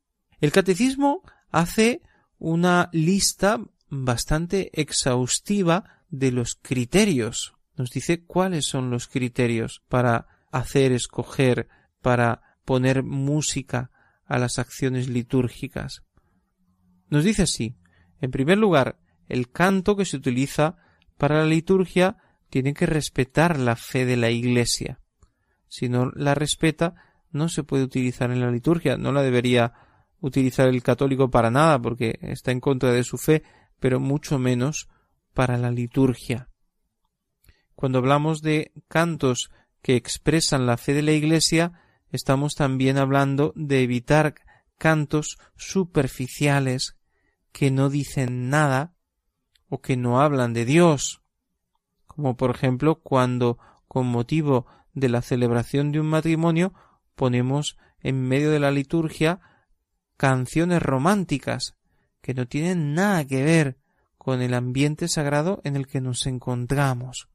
El 0.41 0.53
catecismo 0.53 1.23
hace 1.51 2.01
una 2.39 2.89
lista 2.93 3.61
bastante 3.91 4.71
exhaustiva 4.81 6.05
de 6.09 6.33
los 6.33 6.55
criterios. 6.55 7.55
Nos 7.77 7.91
dice 7.91 8.25
cuáles 8.25 8.67
son 8.67 8.91
los 8.91 9.09
criterios 9.09 9.83
para 9.89 10.27
hacer, 10.51 10.93
escoger, 10.93 11.69
para 12.01 12.57
poner 12.65 13.03
música 13.03 13.91
a 14.25 14.39
las 14.39 14.59
acciones 14.59 15.09
litúrgicas. 15.09 16.03
Nos 17.09 17.25
dice 17.25 17.43
así, 17.43 17.77
en 18.21 18.31
primer 18.31 18.59
lugar, 18.59 18.99
el 19.29 19.51
canto 19.51 19.97
que 19.97 20.05
se 20.05 20.17
utiliza 20.17 20.77
para 21.19 21.41
la 21.41 21.47
liturgia 21.47 22.17
tiene 22.49 22.75
que 22.75 22.87
respetar 22.87 23.59
la 23.59 23.77
fe 23.77 24.07
de 24.07 24.17
la 24.17 24.31
Iglesia 24.31 25.01
si 25.71 25.89
no 25.89 26.11
la 26.15 26.35
respeta, 26.35 26.95
no 27.31 27.49
se 27.49 27.63
puede 27.63 27.85
utilizar 27.85 28.31
en 28.33 28.41
la 28.41 28.51
liturgia, 28.51 28.99
no 28.99 29.13
la 29.13 29.23
debería 29.23 29.73
utilizar 30.21 30.69
el 30.69 30.83
católico 30.83 31.31
para 31.31 31.51
nada, 31.51 31.81
porque 31.81 32.19
está 32.21 32.51
en 32.51 32.61
contra 32.61 32.93
de 32.93 33.05
su 33.05 33.17
fe, 33.17 33.45
pero 33.79 34.01
mucho 34.01 34.39
menos 34.39 34.89
para 35.33 35.57
la 35.57 35.71
liturgia. 35.71 36.49
Cuando 37.77 37.99
hablamos 37.99 38.43
de 38.43 38.73
cantos 38.89 39.51
que 39.81 39.95
expresan 39.95 40.67
la 40.67 40.77
fe 40.77 40.93
de 40.93 41.03
la 41.03 41.13
Iglesia, 41.13 41.81
estamos 42.11 42.55
también 42.55 42.99
hablando 42.99 43.53
de 43.55 43.83
evitar 43.83 44.35
cantos 44.77 45.39
superficiales 45.57 46.97
que 47.53 47.71
no 47.71 47.91
dicen 47.91 48.51
nada 48.51 48.95
o 49.69 49.81
que 49.81 49.97
no 49.97 50.21
hablan 50.21 50.53
de 50.53 50.65
Dios, 50.65 51.23
como 52.07 52.37
por 52.37 52.51
ejemplo 52.51 52.97
cuando 52.97 53.59
con 53.87 54.09
motivo 54.09 54.67
de 54.95 55.09
la 55.09 55.23
celebración 55.23 55.93
de 55.93 56.01
un 56.01 56.07
matrimonio 56.07 56.73
ponemos 57.15 57.77
en 58.03 58.21
medio 58.23 58.51
de 58.51 58.61
la 58.61 58.71
liturgia 58.71 59.41
canciones 60.17 60.83
románticas 60.83 61.77
que 62.21 62.35
no 62.35 62.47
tienen 62.47 62.95
nada 62.95 63.25
que 63.25 63.43
ver 63.43 63.79
con 64.19 64.43
el 64.43 64.55
ambiente 64.55 65.09
sagrado 65.09 65.61
en 65.65 65.77
el 65.77 65.87
que 65.87 66.01
nos 66.01 66.27
encontramos. 66.27 67.29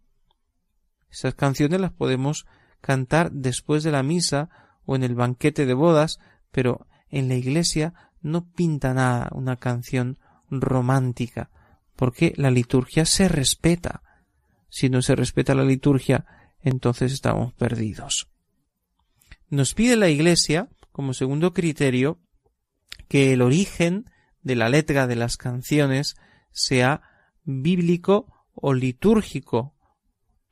Esas 1.09 1.33
canciones 1.33 1.81
las 1.81 1.91
podemos 1.91 2.45
cantar 2.81 3.31
después 3.31 3.83
de 3.83 3.91
la 3.91 4.03
misa 4.03 4.49
o 4.85 4.95
en 4.95 5.03
el 5.03 5.15
banquete 5.15 5.65
de 5.65 5.73
bodas, 5.73 6.19
pero 6.51 6.87
en 7.09 7.27
la 7.27 7.35
iglesia 7.35 7.93
no 8.21 8.51
pinta 8.51 8.93
nada 8.93 9.29
una 9.31 9.55
canción 9.55 10.19
romántica, 10.49 11.49
porque 11.95 12.33
la 12.37 12.51
liturgia 12.51 13.05
se 13.05 13.27
respeta. 13.27 14.03
Si 14.69 14.89
no 14.89 15.01
se 15.01 15.15
respeta 15.15 15.55
la 15.55 15.63
liturgia 15.63 16.25
entonces 16.65 17.13
estamos 17.13 17.53
perdidos. 17.53 18.27
Nos 19.49 19.73
pide 19.75 19.95
la 19.95 20.09
Iglesia, 20.09 20.67
como 20.91 21.13
segundo 21.13 21.53
criterio, 21.53 22.19
que 23.07 23.31
el 23.31 23.41
origen 23.41 24.09
de 24.41 24.55
la 24.55 24.67
letra 24.67 25.07
de 25.07 25.15
las 25.15 25.37
canciones 25.37 26.15
sea 26.51 27.01
bíblico 27.43 28.47
o 28.53 28.73
litúrgico, 28.73 29.75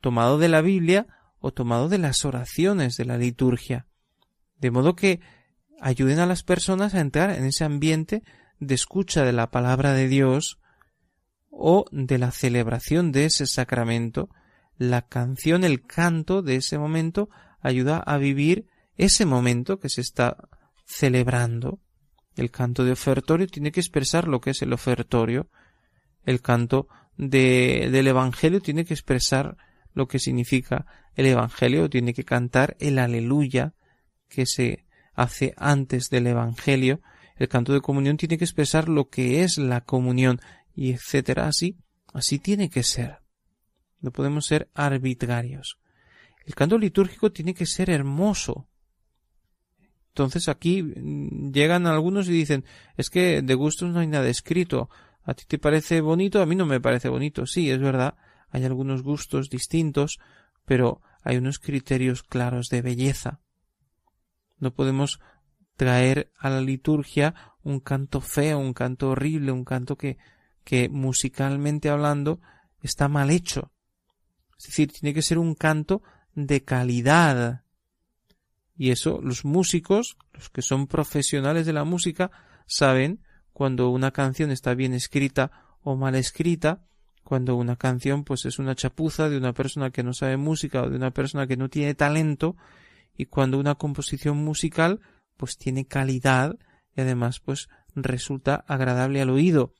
tomado 0.00 0.38
de 0.38 0.48
la 0.48 0.62
Biblia 0.62 1.06
o 1.40 1.52
tomado 1.52 1.88
de 1.88 1.98
las 1.98 2.24
oraciones 2.24 2.96
de 2.96 3.04
la 3.04 3.18
liturgia, 3.18 3.88
de 4.58 4.70
modo 4.70 4.94
que 4.94 5.20
ayuden 5.80 6.20
a 6.20 6.26
las 6.26 6.44
personas 6.44 6.94
a 6.94 7.00
entrar 7.00 7.30
en 7.30 7.44
ese 7.44 7.64
ambiente 7.64 8.22
de 8.60 8.76
escucha 8.76 9.24
de 9.24 9.32
la 9.32 9.50
palabra 9.50 9.92
de 9.94 10.06
Dios 10.06 10.60
o 11.50 11.86
de 11.90 12.18
la 12.18 12.30
celebración 12.30 13.10
de 13.10 13.24
ese 13.24 13.46
sacramento, 13.46 14.30
la 14.76 15.02
canción, 15.02 15.64
el 15.64 15.82
canto 15.82 16.42
de 16.42 16.56
ese 16.56 16.78
momento 16.78 17.28
ayuda 17.60 17.98
a 17.98 18.18
vivir 18.18 18.66
ese 18.96 19.26
momento 19.26 19.78
que 19.78 19.88
se 19.88 20.00
está 20.00 20.36
celebrando. 20.84 21.80
El 22.36 22.50
canto 22.50 22.84
de 22.84 22.92
ofertorio 22.92 23.46
tiene 23.46 23.72
que 23.72 23.80
expresar 23.80 24.28
lo 24.28 24.40
que 24.40 24.50
es 24.50 24.62
el 24.62 24.72
ofertorio. 24.72 25.48
El 26.24 26.40
canto 26.40 26.88
de, 27.16 27.88
del 27.90 28.08
Evangelio 28.08 28.60
tiene 28.60 28.84
que 28.84 28.94
expresar 28.94 29.56
lo 29.94 30.08
que 30.08 30.18
significa 30.18 30.86
el 31.14 31.26
Evangelio, 31.26 31.88
tiene 31.88 32.12
que 32.12 32.24
cantar 32.24 32.76
el 32.80 32.98
aleluya 32.98 33.74
que 34.28 34.46
se 34.46 34.84
hace 35.14 35.54
antes 35.56 36.10
del 36.10 36.26
Evangelio. 36.26 37.00
El 37.36 37.48
canto 37.48 37.72
de 37.72 37.80
comunión 37.80 38.16
tiene 38.16 38.38
que 38.38 38.44
expresar 38.44 38.88
lo 38.88 39.08
que 39.08 39.42
es 39.44 39.58
la 39.58 39.80
comunión 39.80 40.40
y 40.74 40.92
etcétera. 40.92 41.46
Así, 41.46 41.78
así 42.12 42.38
tiene 42.38 42.68
que 42.68 42.82
ser. 42.82 43.23
No 44.04 44.10
podemos 44.10 44.44
ser 44.44 44.68
arbitrarios. 44.74 45.78
El 46.44 46.54
canto 46.54 46.76
litúrgico 46.76 47.32
tiene 47.32 47.54
que 47.54 47.64
ser 47.64 47.88
hermoso. 47.88 48.68
Entonces 50.08 50.46
aquí 50.50 50.82
mm, 50.82 51.52
llegan 51.52 51.86
algunos 51.86 52.28
y 52.28 52.32
dicen, 52.32 52.66
es 52.98 53.08
que 53.08 53.40
de 53.40 53.54
gustos 53.54 53.94
no 53.94 54.00
hay 54.00 54.06
nada 54.06 54.28
escrito. 54.28 54.90
¿A 55.22 55.32
ti 55.32 55.46
te 55.48 55.58
parece 55.58 56.02
bonito? 56.02 56.42
A 56.42 56.44
mí 56.44 56.54
no 56.54 56.66
me 56.66 56.82
parece 56.82 57.08
bonito. 57.08 57.46
Sí, 57.46 57.70
es 57.70 57.80
verdad. 57.80 58.18
Hay 58.50 58.66
algunos 58.66 59.02
gustos 59.02 59.48
distintos, 59.48 60.18
pero 60.66 61.00
hay 61.22 61.38
unos 61.38 61.58
criterios 61.58 62.22
claros 62.22 62.68
de 62.68 62.82
belleza. 62.82 63.40
No 64.58 64.74
podemos 64.74 65.18
traer 65.76 66.30
a 66.38 66.50
la 66.50 66.60
liturgia 66.60 67.56
un 67.62 67.80
canto 67.80 68.20
feo, 68.20 68.58
un 68.58 68.74
canto 68.74 69.08
horrible, 69.08 69.50
un 69.50 69.64
canto 69.64 69.96
que, 69.96 70.18
que 70.62 70.90
musicalmente 70.90 71.88
hablando 71.88 72.42
está 72.82 73.08
mal 73.08 73.30
hecho. 73.30 73.70
Es 74.64 74.70
decir, 74.70 74.92
tiene 74.92 75.12
que 75.12 75.20
ser 75.20 75.38
un 75.38 75.54
canto 75.54 76.02
de 76.34 76.64
calidad. 76.64 77.64
Y 78.76 78.90
eso 78.90 79.20
los 79.22 79.44
músicos, 79.44 80.16
los 80.32 80.48
que 80.48 80.62
son 80.62 80.86
profesionales 80.86 81.66
de 81.66 81.74
la 81.74 81.84
música, 81.84 82.30
saben 82.66 83.20
cuando 83.52 83.90
una 83.90 84.10
canción 84.10 84.50
está 84.50 84.74
bien 84.74 84.94
escrita 84.94 85.52
o 85.82 85.96
mal 85.96 86.14
escrita, 86.14 86.86
cuando 87.24 87.56
una 87.56 87.76
canción 87.76 88.24
pues 88.24 88.46
es 88.46 88.58
una 88.58 88.74
chapuza 88.74 89.28
de 89.28 89.36
una 89.36 89.52
persona 89.52 89.90
que 89.90 90.02
no 90.02 90.14
sabe 90.14 90.38
música 90.38 90.82
o 90.82 90.88
de 90.88 90.96
una 90.96 91.10
persona 91.10 91.46
que 91.46 91.58
no 91.58 91.68
tiene 91.68 91.94
talento 91.94 92.56
y 93.16 93.26
cuando 93.26 93.58
una 93.58 93.74
composición 93.74 94.38
musical 94.38 95.00
pues 95.36 95.58
tiene 95.58 95.86
calidad 95.86 96.58
y 96.96 97.02
además 97.02 97.40
pues 97.40 97.68
resulta 97.94 98.64
agradable 98.66 99.20
al 99.20 99.30
oído 99.30 99.74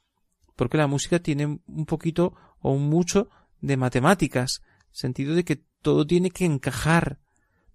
porque 0.56 0.76
la 0.76 0.86
música 0.86 1.18
tiene 1.20 1.58
un 1.66 1.86
poquito 1.86 2.34
o 2.60 2.76
mucho 2.76 3.28
de 3.60 3.76
matemáticas 3.76 4.62
sentido 4.94 5.34
de 5.34 5.44
que 5.44 5.62
todo 5.82 6.06
tiene 6.06 6.30
que 6.30 6.46
encajar, 6.46 7.20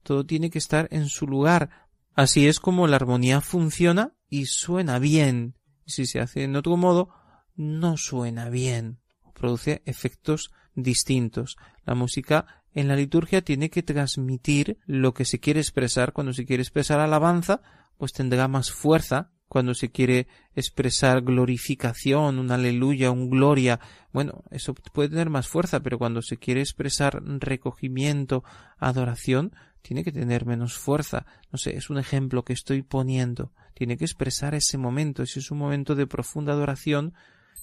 todo 0.01 0.25
tiene 0.25 0.49
que 0.49 0.57
estar 0.57 0.87
en 0.91 1.07
su 1.07 1.27
lugar. 1.27 1.87
Así 2.15 2.47
es 2.47 2.59
como 2.59 2.87
la 2.87 2.95
armonía 2.95 3.41
funciona 3.41 4.15
y 4.27 4.47
suena 4.47 4.97
bien. 4.97 5.55
si 5.85 6.05
se 6.05 6.19
hace 6.19 6.43
en 6.43 6.55
otro 6.55 6.77
modo, 6.77 7.09
no 7.55 7.97
suena 7.97 8.49
bien 8.49 8.99
produce 9.39 9.81
efectos 9.85 10.51
distintos. 10.75 11.57
La 11.85 11.95
música 11.95 12.63
en 12.73 12.87
la 12.87 12.95
liturgia 12.95 13.41
tiene 13.41 13.71
que 13.71 13.81
transmitir 13.81 14.77
lo 14.85 15.13
que 15.13 15.25
se 15.25 15.39
quiere 15.39 15.59
expresar. 15.59 16.13
Cuando 16.13 16.33
se 16.33 16.45
quiere 16.45 16.61
expresar 16.61 16.99
alabanza, 16.99 17.61
pues 17.97 18.13
tendrá 18.13 18.47
más 18.47 18.71
fuerza 18.71 19.31
cuando 19.49 19.73
se 19.73 19.89
quiere 19.89 20.27
expresar 20.55 21.21
glorificación, 21.21 22.39
un 22.39 22.51
aleluya, 22.51 23.11
un 23.11 23.29
gloria, 23.29 23.79
bueno, 24.13 24.43
eso 24.51 24.73
puede 24.73 25.09
tener 25.09 25.29
más 25.29 25.47
fuerza, 25.47 25.81
pero 25.81 25.97
cuando 25.97 26.21
se 26.21 26.37
quiere 26.37 26.61
expresar 26.61 27.21
recogimiento, 27.23 28.43
adoración, 28.77 29.51
tiene 29.81 30.03
que 30.03 30.11
tener 30.11 30.45
menos 30.45 30.77
fuerza. 30.77 31.25
No 31.51 31.57
sé, 31.57 31.75
es 31.75 31.89
un 31.89 31.97
ejemplo 31.97 32.43
que 32.43 32.53
estoy 32.53 32.83
poniendo. 32.83 33.51
Tiene 33.73 33.97
que 33.97 34.05
expresar 34.05 34.53
ese 34.53 34.77
momento. 34.77 35.25
Si 35.25 35.39
es 35.39 35.51
un 35.51 35.57
momento 35.57 35.95
de 35.95 36.05
profunda 36.05 36.53
adoración, 36.53 37.13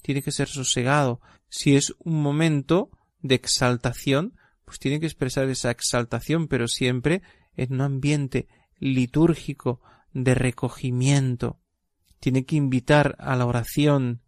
tiene 0.01 0.21
que 0.21 0.31
ser 0.31 0.49
sosegado. 0.49 1.21
Si 1.47 1.75
es 1.75 1.95
un 1.99 2.21
momento 2.21 2.89
de 3.21 3.35
exaltación, 3.35 4.33
pues 4.65 4.79
tiene 4.79 4.99
que 4.99 5.05
expresar 5.05 5.47
esa 5.47 5.71
exaltación, 5.71 6.47
pero 6.47 6.67
siempre 6.67 7.21
en 7.55 7.73
un 7.75 7.81
ambiente 7.81 8.47
litúrgico 8.79 9.81
de 10.13 10.35
recogimiento 10.35 11.59
tiene 12.19 12.45
que 12.45 12.55
invitar 12.55 13.15
a 13.19 13.35
la 13.35 13.45
oración, 13.45 14.21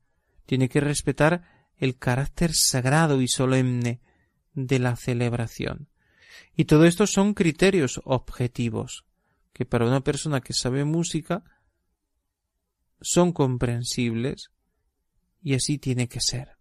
tiene 0.46 0.70
que 0.70 0.80
respetar 0.80 1.44
el 1.78 1.98
carácter 1.98 2.52
sagrado 2.54 3.22
y 3.22 3.28
solemne 3.28 4.02
de 4.54 4.80
la 4.80 4.96
celebración. 4.96 5.88
Y 6.56 6.66
todo 6.66 6.86
esto 6.86 7.08
son 7.08 7.34
criterios 7.34 8.02
objetivos, 8.04 9.06
que 9.54 9.66
para 9.66 9.86
una 9.86 10.02
persona 10.02 10.42
que 10.42 10.54
sabe 10.54 10.84
música 10.86 11.44
son 13.02 13.32
comprensibles 13.32 14.52
y 15.42 15.56
así 15.56 15.78
tiene 15.78 16.08
que 16.08 16.20
ser. 16.20 16.58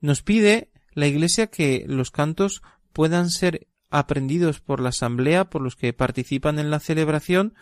Nos 0.00 0.22
pide 0.22 0.70
la 0.92 1.06
Iglesia 1.06 1.46
que 1.48 1.84
los 1.88 2.10
cantos 2.10 2.62
puedan 2.92 3.30
ser 3.30 3.66
aprendidos 3.90 4.60
por 4.60 4.80
la 4.80 4.90
asamblea, 4.90 5.48
por 5.48 5.62
los 5.62 5.76
que 5.76 5.92
participan 5.92 6.58
en 6.58 6.70
la 6.70 6.80
celebración, 6.80 7.54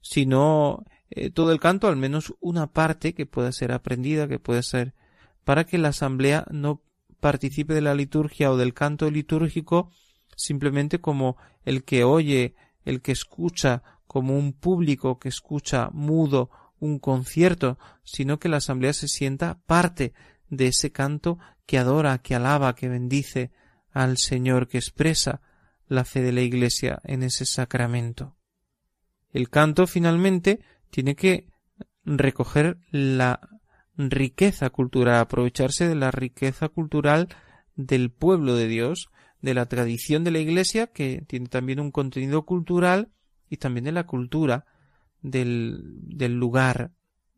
sino 0.00 0.84
eh, 1.10 1.30
todo 1.30 1.52
el 1.52 1.60
canto, 1.60 1.88
al 1.88 1.96
menos 1.96 2.34
una 2.40 2.66
parte 2.68 3.14
que 3.14 3.26
pueda 3.26 3.52
ser 3.52 3.72
aprendida, 3.72 4.28
que 4.28 4.38
pueda 4.38 4.62
ser 4.62 4.94
para 5.44 5.64
que 5.64 5.78
la 5.78 5.88
asamblea 5.88 6.46
no 6.50 6.82
participe 7.20 7.74
de 7.74 7.80
la 7.80 7.94
liturgia 7.94 8.50
o 8.50 8.56
del 8.56 8.74
canto 8.74 9.10
litúrgico 9.10 9.90
simplemente 10.38 11.00
como 11.00 11.36
el 11.64 11.84
que 11.84 12.04
oye, 12.04 12.54
el 12.84 13.02
que 13.02 13.12
escucha, 13.12 13.82
como 14.06 14.38
un 14.38 14.52
público 14.52 15.18
que 15.18 15.28
escucha 15.28 15.90
mudo 15.92 16.50
un 16.80 16.98
concierto, 16.98 17.78
sino 18.04 18.38
que 18.38 18.48
la 18.48 18.58
asamblea 18.58 18.92
se 18.92 19.08
sienta 19.08 19.58
parte 19.66 20.14
de 20.48 20.68
ese 20.68 20.92
canto 20.92 21.38
que 21.66 21.76
adora, 21.76 22.18
que 22.18 22.34
alaba, 22.34 22.74
que 22.74 22.88
bendice 22.88 23.50
al 23.92 24.16
Señor, 24.16 24.68
que 24.68 24.78
expresa 24.78 25.42
la 25.88 26.04
fe 26.04 26.22
de 26.22 26.32
la 26.32 26.40
Iglesia 26.40 27.00
en 27.04 27.22
ese 27.24 27.44
sacramento. 27.44 28.37
El 29.32 29.50
canto 29.50 29.86
finalmente 29.86 30.60
tiene 30.90 31.14
que 31.14 31.46
recoger 32.04 32.78
la 32.90 33.40
riqueza 33.96 34.70
cultural, 34.70 35.16
aprovecharse 35.16 35.88
de 35.88 35.94
la 35.94 36.10
riqueza 36.10 36.68
cultural 36.68 37.28
del 37.76 38.10
pueblo 38.10 38.54
de 38.54 38.68
Dios, 38.68 39.10
de 39.42 39.54
la 39.54 39.66
tradición 39.66 40.24
de 40.24 40.30
la 40.30 40.38
Iglesia, 40.38 40.88
que 40.88 41.22
tiene 41.26 41.46
también 41.46 41.80
un 41.80 41.90
contenido 41.90 42.44
cultural, 42.44 43.10
y 43.50 43.56
también 43.56 43.84
de 43.84 43.92
la 43.92 44.04
cultura 44.04 44.66
del, 45.22 46.08
lugar. 46.18 46.92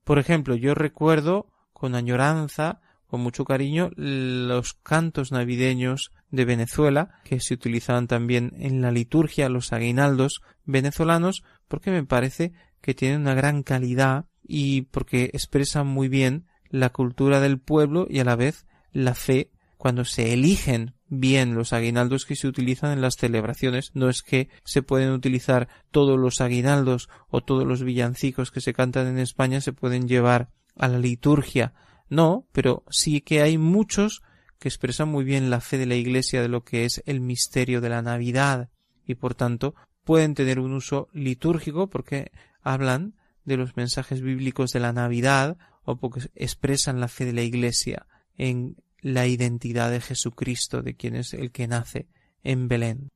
Por 0.04 0.18
ejemplo, 0.18 0.54
yo 0.56 0.74
recuerdo 0.74 1.46
con 1.72 1.94
añoranza, 1.94 2.80
con 3.06 3.20
mucho 3.20 3.44
cariño, 3.44 3.90
los 3.96 4.74
cantos 4.74 5.32
navideños 5.32 6.12
de 6.30 6.44
Venezuela, 6.44 7.10
que 7.24 7.40
se 7.40 7.54
utilizaban 7.54 8.06
también 8.06 8.52
en 8.58 8.82
la 8.82 8.90
liturgia, 8.90 9.48
los 9.48 9.72
aguinaldos 9.72 10.42
venezolanos, 10.64 11.42
porque 11.68 11.90
me 11.90 12.04
parece 12.04 12.52
que 12.80 12.94
tienen 12.94 13.22
una 13.22 13.34
gran 13.34 13.62
calidad 13.62 14.26
y 14.42 14.82
porque 14.82 15.24
expresan 15.32 15.86
muy 15.86 16.08
bien 16.08 16.46
la 16.68 16.90
cultura 16.90 17.40
del 17.40 17.58
pueblo 17.58 18.06
y 18.08 18.20
a 18.20 18.24
la 18.24 18.36
vez 18.36 18.66
la 18.92 19.14
fe 19.14 19.50
cuando 19.76 20.04
se 20.04 20.32
eligen 20.32 20.94
bien 21.08 21.54
los 21.54 21.72
aguinaldos 21.72 22.24
que 22.24 22.36
se 22.36 22.46
utilizan 22.46 22.92
en 22.92 23.00
las 23.00 23.16
celebraciones. 23.16 23.90
No 23.94 24.08
es 24.08 24.22
que 24.22 24.48
se 24.64 24.82
pueden 24.82 25.10
utilizar 25.10 25.68
todos 25.90 26.18
los 26.18 26.40
aguinaldos 26.40 27.08
o 27.28 27.40
todos 27.40 27.66
los 27.66 27.82
villancicos 27.82 28.50
que 28.50 28.60
se 28.60 28.72
cantan 28.72 29.06
en 29.06 29.18
España 29.18 29.60
se 29.60 29.72
pueden 29.72 30.06
llevar 30.06 30.50
a 30.76 30.86
la 30.88 30.98
liturgia. 30.98 31.72
No, 32.08 32.46
pero 32.52 32.84
sí 32.90 33.20
que 33.20 33.42
hay 33.42 33.58
muchos 33.58 34.22
que 34.60 34.68
expresan 34.68 35.08
muy 35.08 35.24
bien 35.24 35.50
la 35.50 35.60
fe 35.60 35.78
de 35.78 35.86
la 35.86 35.96
Iglesia 35.96 36.42
de 36.42 36.48
lo 36.48 36.62
que 36.62 36.84
es 36.84 37.02
el 37.06 37.20
misterio 37.20 37.80
de 37.80 37.88
la 37.88 38.02
Navidad 38.02 38.68
y 39.06 39.16
por 39.16 39.34
tanto 39.34 39.74
pueden 40.04 40.34
tener 40.34 40.60
un 40.60 40.74
uso 40.74 41.08
litúrgico 41.12 41.88
porque 41.88 42.30
hablan 42.60 43.14
de 43.44 43.56
los 43.56 43.76
mensajes 43.76 44.20
bíblicos 44.20 44.70
de 44.72 44.80
la 44.80 44.92
Navidad 44.92 45.56
o 45.84 45.96
porque 45.96 46.28
expresan 46.34 47.00
la 47.00 47.08
fe 47.08 47.24
de 47.24 47.32
la 47.32 47.42
Iglesia 47.42 48.06
en 48.36 48.76
la 49.00 49.26
identidad 49.26 49.90
de 49.90 50.02
Jesucristo, 50.02 50.82
de 50.82 50.94
quien 50.94 51.16
es 51.16 51.32
el 51.32 51.52
que 51.52 51.66
nace 51.66 52.06
en 52.42 52.68
Belén. 52.68 53.10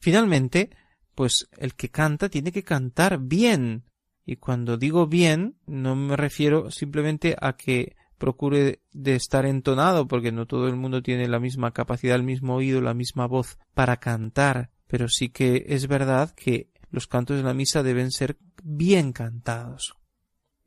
Finalmente, 0.00 0.70
pues 1.14 1.48
el 1.58 1.74
que 1.74 1.90
canta 1.90 2.28
tiene 2.28 2.50
que 2.50 2.64
cantar 2.64 3.18
bien. 3.20 3.84
Y 4.26 4.36
cuando 4.36 4.76
digo 4.76 5.06
bien, 5.06 5.56
no 5.66 5.94
me 5.94 6.16
refiero 6.16 6.72
simplemente 6.72 7.36
a 7.40 7.56
que 7.56 7.96
procure 8.18 8.82
de 8.92 9.14
estar 9.14 9.46
entonado, 9.46 10.06
porque 10.06 10.32
no 10.32 10.46
todo 10.46 10.68
el 10.68 10.76
mundo 10.76 11.02
tiene 11.02 11.28
la 11.28 11.40
misma 11.40 11.72
capacidad, 11.72 12.16
el 12.16 12.22
mismo 12.22 12.56
oído, 12.56 12.80
la 12.80 12.94
misma 12.94 13.26
voz 13.26 13.58
para 13.74 13.98
cantar, 13.98 14.70
pero 14.86 15.08
sí 15.08 15.30
que 15.30 15.64
es 15.68 15.86
verdad 15.86 16.34
que 16.34 16.70
los 16.90 17.06
cantos 17.06 17.36
de 17.36 17.42
la 17.42 17.54
misa 17.54 17.82
deben 17.82 18.10
ser 18.10 18.36
bien 18.62 19.12
cantados 19.12 19.94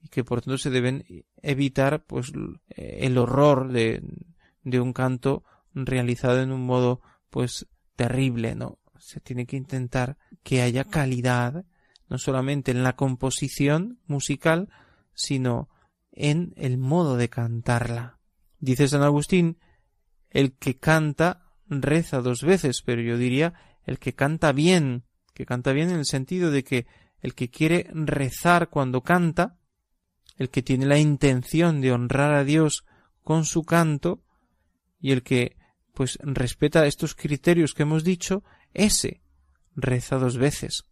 y 0.02 0.08
que 0.08 0.24
por 0.24 0.42
tanto 0.42 0.58
se 0.58 0.70
deben 0.70 1.06
evitar 1.42 2.06
pues 2.06 2.32
el 2.70 3.18
horror 3.18 3.72
de 3.72 4.02
de 4.64 4.80
un 4.80 4.94
canto 4.94 5.44
realizado 5.74 6.42
en 6.42 6.52
un 6.52 6.66
modo 6.66 7.02
pues 7.30 7.68
terrible, 7.96 8.56
¿no? 8.56 8.80
Se 9.00 9.20
tiene 9.20 9.46
que 9.46 9.58
intentar 9.58 10.18
que 10.44 10.62
haya 10.62 10.84
calidad, 10.84 11.66
no 12.08 12.18
solamente 12.18 12.72
en 12.72 12.84
la 12.84 12.96
composición 12.96 14.00
musical, 14.06 14.70
sino 15.14 15.70
en 16.12 16.54
el 16.58 16.78
modo 16.78 17.18
de 17.18 17.30
cantarla. 17.30 18.20
Dice 18.60 18.88
San 18.88 19.04
Agustín, 19.04 19.58
el 20.30 20.54
que 20.54 20.78
canta 20.78 21.52
reza 21.68 22.22
dos 22.22 22.42
veces, 22.42 22.82
pero 22.86 23.02
yo 23.02 23.18
diría 23.18 23.54
el 23.86 24.00
que 24.00 24.14
canta 24.14 24.52
bien, 24.52 25.04
que 25.34 25.46
canta 25.46 25.72
bien 25.72 25.90
en 25.90 25.98
el 25.98 26.06
sentido 26.06 26.52
de 26.52 26.64
que 26.64 26.86
el 27.22 27.36
que 27.36 27.50
quiere 27.50 27.88
rezar 27.94 28.70
cuando 28.70 29.02
canta, 29.02 29.58
el 30.38 30.50
que 30.50 30.62
tiene 30.62 30.86
la 30.86 30.98
intención 30.98 31.82
de 31.82 31.92
honrar 31.92 32.34
a 32.34 32.44
Dios 32.44 32.86
con 33.24 33.46
su 33.46 33.64
canto, 33.64 34.24
y 35.00 35.12
el 35.12 35.24
que 35.24 35.58
pues 35.94 36.18
respeta 36.22 36.86
estos 36.86 37.16
criterios 37.16 37.74
que 37.74 37.84
hemos 37.84 38.04
dicho, 38.04 38.44
ese 38.74 39.22
reza 39.76 40.18
dos 40.18 40.38
veces. 40.38 40.86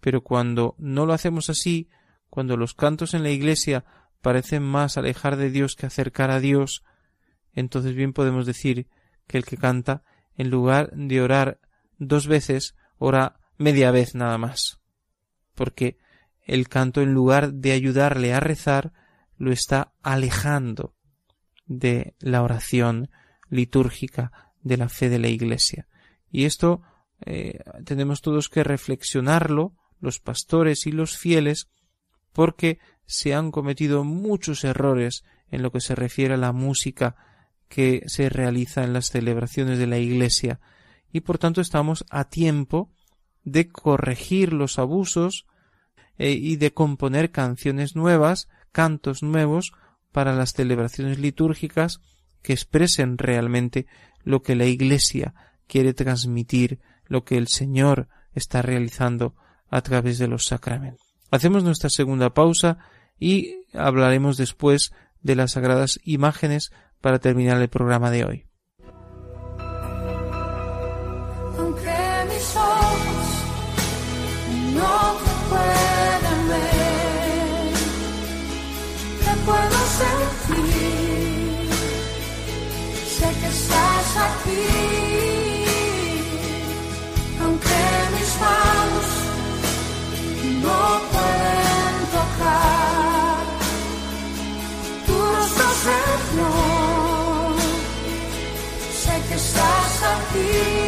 Pero 0.00 0.22
cuando 0.22 0.74
no 0.78 1.06
lo 1.06 1.12
hacemos 1.12 1.50
así, 1.50 1.88
cuando 2.30 2.56
los 2.56 2.74
cantos 2.74 3.14
en 3.14 3.22
la 3.22 3.30
iglesia 3.30 3.84
parecen 4.20 4.62
más 4.62 4.96
alejar 4.96 5.36
de 5.36 5.50
Dios 5.50 5.76
que 5.76 5.86
acercar 5.86 6.30
a 6.30 6.40
Dios, 6.40 6.82
entonces 7.52 7.94
bien 7.94 8.12
podemos 8.12 8.46
decir 8.46 8.88
que 9.26 9.38
el 9.38 9.44
que 9.44 9.56
canta, 9.56 10.02
en 10.36 10.50
lugar 10.50 10.90
de 10.92 11.20
orar 11.20 11.60
dos 11.98 12.26
veces, 12.26 12.74
ora 12.98 13.40
media 13.56 13.90
vez 13.90 14.14
nada 14.14 14.38
más. 14.38 14.80
Porque 15.54 15.98
el 16.44 16.68
canto, 16.68 17.02
en 17.02 17.12
lugar 17.12 17.52
de 17.52 17.72
ayudarle 17.72 18.32
a 18.32 18.40
rezar, 18.40 18.92
lo 19.36 19.52
está 19.52 19.92
alejando 20.02 20.94
de 21.66 22.14
la 22.20 22.42
oración 22.42 23.10
litúrgica 23.50 24.52
de 24.62 24.76
la 24.76 24.88
fe 24.88 25.08
de 25.08 25.18
la 25.18 25.28
Iglesia. 25.28 25.86
Y 26.30 26.44
esto 26.44 26.82
eh, 27.24 27.60
tenemos 27.84 28.20
todos 28.20 28.48
que 28.48 28.64
reflexionarlo, 28.64 29.74
los 30.00 30.20
pastores 30.20 30.86
y 30.86 30.92
los 30.92 31.16
fieles, 31.16 31.68
porque 32.32 32.78
se 33.08 33.34
han 33.34 33.50
cometido 33.50 34.04
muchos 34.04 34.64
errores 34.64 35.24
en 35.50 35.62
lo 35.62 35.72
que 35.72 35.80
se 35.80 35.94
refiere 35.94 36.34
a 36.34 36.36
la 36.38 36.52
música 36.52 37.16
que 37.68 38.02
se 38.06 38.28
realiza 38.28 38.84
en 38.84 38.92
las 38.92 39.06
celebraciones 39.06 39.78
de 39.78 39.86
la 39.86 39.98
Iglesia, 39.98 40.60
y 41.10 41.20
por 41.20 41.38
tanto 41.38 41.62
estamos 41.62 42.04
a 42.10 42.24
tiempo 42.24 42.90
de 43.44 43.68
corregir 43.68 44.52
los 44.52 44.78
abusos 44.78 45.46
eh, 46.18 46.32
y 46.32 46.56
de 46.56 46.72
componer 46.72 47.30
canciones 47.30 47.96
nuevas, 47.96 48.48
cantos 48.72 49.22
nuevos 49.22 49.72
para 50.12 50.34
las 50.34 50.52
celebraciones 50.52 51.18
litúrgicas 51.18 52.00
que 52.42 52.52
expresen 52.52 53.16
realmente 53.16 53.86
lo 54.22 54.42
que 54.42 54.54
la 54.54 54.66
Iglesia 54.66 55.34
quiere 55.66 55.94
transmitir, 55.94 56.78
lo 57.06 57.24
que 57.24 57.38
el 57.38 57.48
Señor 57.48 58.08
está 58.34 58.60
realizando 58.60 59.34
a 59.70 59.80
través 59.80 60.18
de 60.18 60.28
los 60.28 60.44
sacramentos. 60.44 61.06
Hacemos 61.30 61.64
nuestra 61.64 61.88
segunda 61.88 62.34
pausa 62.34 62.78
y 63.18 63.64
hablaremos 63.74 64.36
después 64.36 64.92
de 65.22 65.36
las 65.36 65.52
sagradas 65.52 65.98
imágenes 66.04 66.72
para 67.00 67.18
terminar 67.18 67.60
el 67.60 67.68
programa 67.68 68.10
de 68.10 68.24
hoy. 68.24 68.48
Estás 100.34 100.87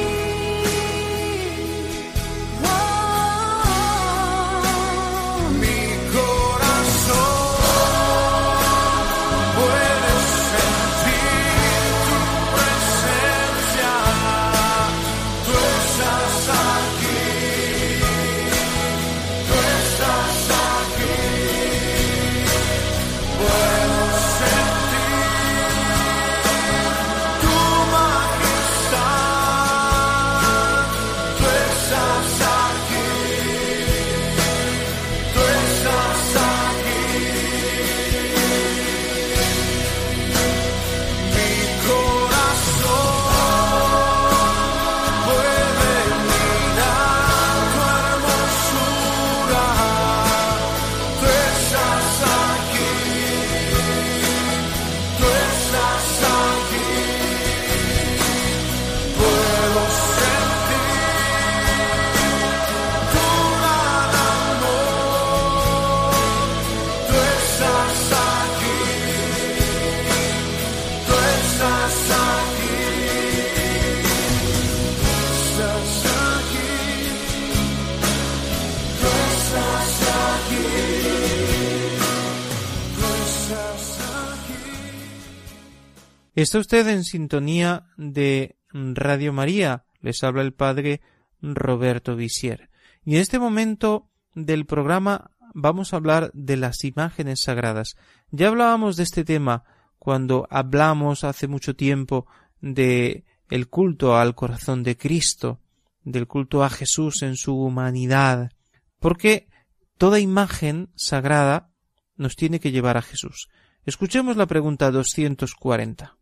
Está 86.41 86.59
usted 86.59 86.89
en 86.89 87.05
sintonía 87.05 87.85
de 87.99 88.57
Radio 88.73 89.31
María. 89.31 89.85
Les 90.01 90.25
habla 90.25 90.41
el 90.41 90.55
padre 90.55 91.03
Roberto 91.43 92.17
Visier. 92.17 92.71
Y 93.05 93.17
en 93.17 93.21
este 93.21 93.39
momento 93.39 94.09
del 94.35 94.65
programa 94.65 95.33
vamos 95.53 95.93
a 95.93 95.97
hablar 95.97 96.31
de 96.33 96.57
las 96.57 96.83
imágenes 96.85 97.43
sagradas. 97.43 97.95
Ya 98.31 98.49
hablábamos 98.49 98.97
de 98.97 99.03
este 99.03 99.23
tema 99.23 99.65
cuando 99.99 100.47
hablamos 100.49 101.25
hace 101.25 101.47
mucho 101.47 101.77
tiempo 101.77 102.27
de 102.63 103.27
el 103.51 103.69
culto 103.69 104.17
al 104.17 104.35
corazón 104.35 104.83
de 104.83 104.97
Cristo, 104.97 105.61
del 106.05 106.27
culto 106.27 106.65
a 106.65 106.71
Jesús 106.71 107.21
en 107.21 107.37
su 107.37 107.55
humanidad, 107.55 108.51
porque 108.99 109.51
toda 109.99 110.21
imagen 110.21 110.89
sagrada 110.97 111.71
nos 112.17 112.35
tiene 112.35 112.61
que 112.61 112.73
llevar 112.73 112.97
a 112.97 113.03
Jesús. 113.03 113.51
Escuchemos 113.85 114.39
la 114.39 114.47
pregunta 114.47 114.91
240. 114.91 116.17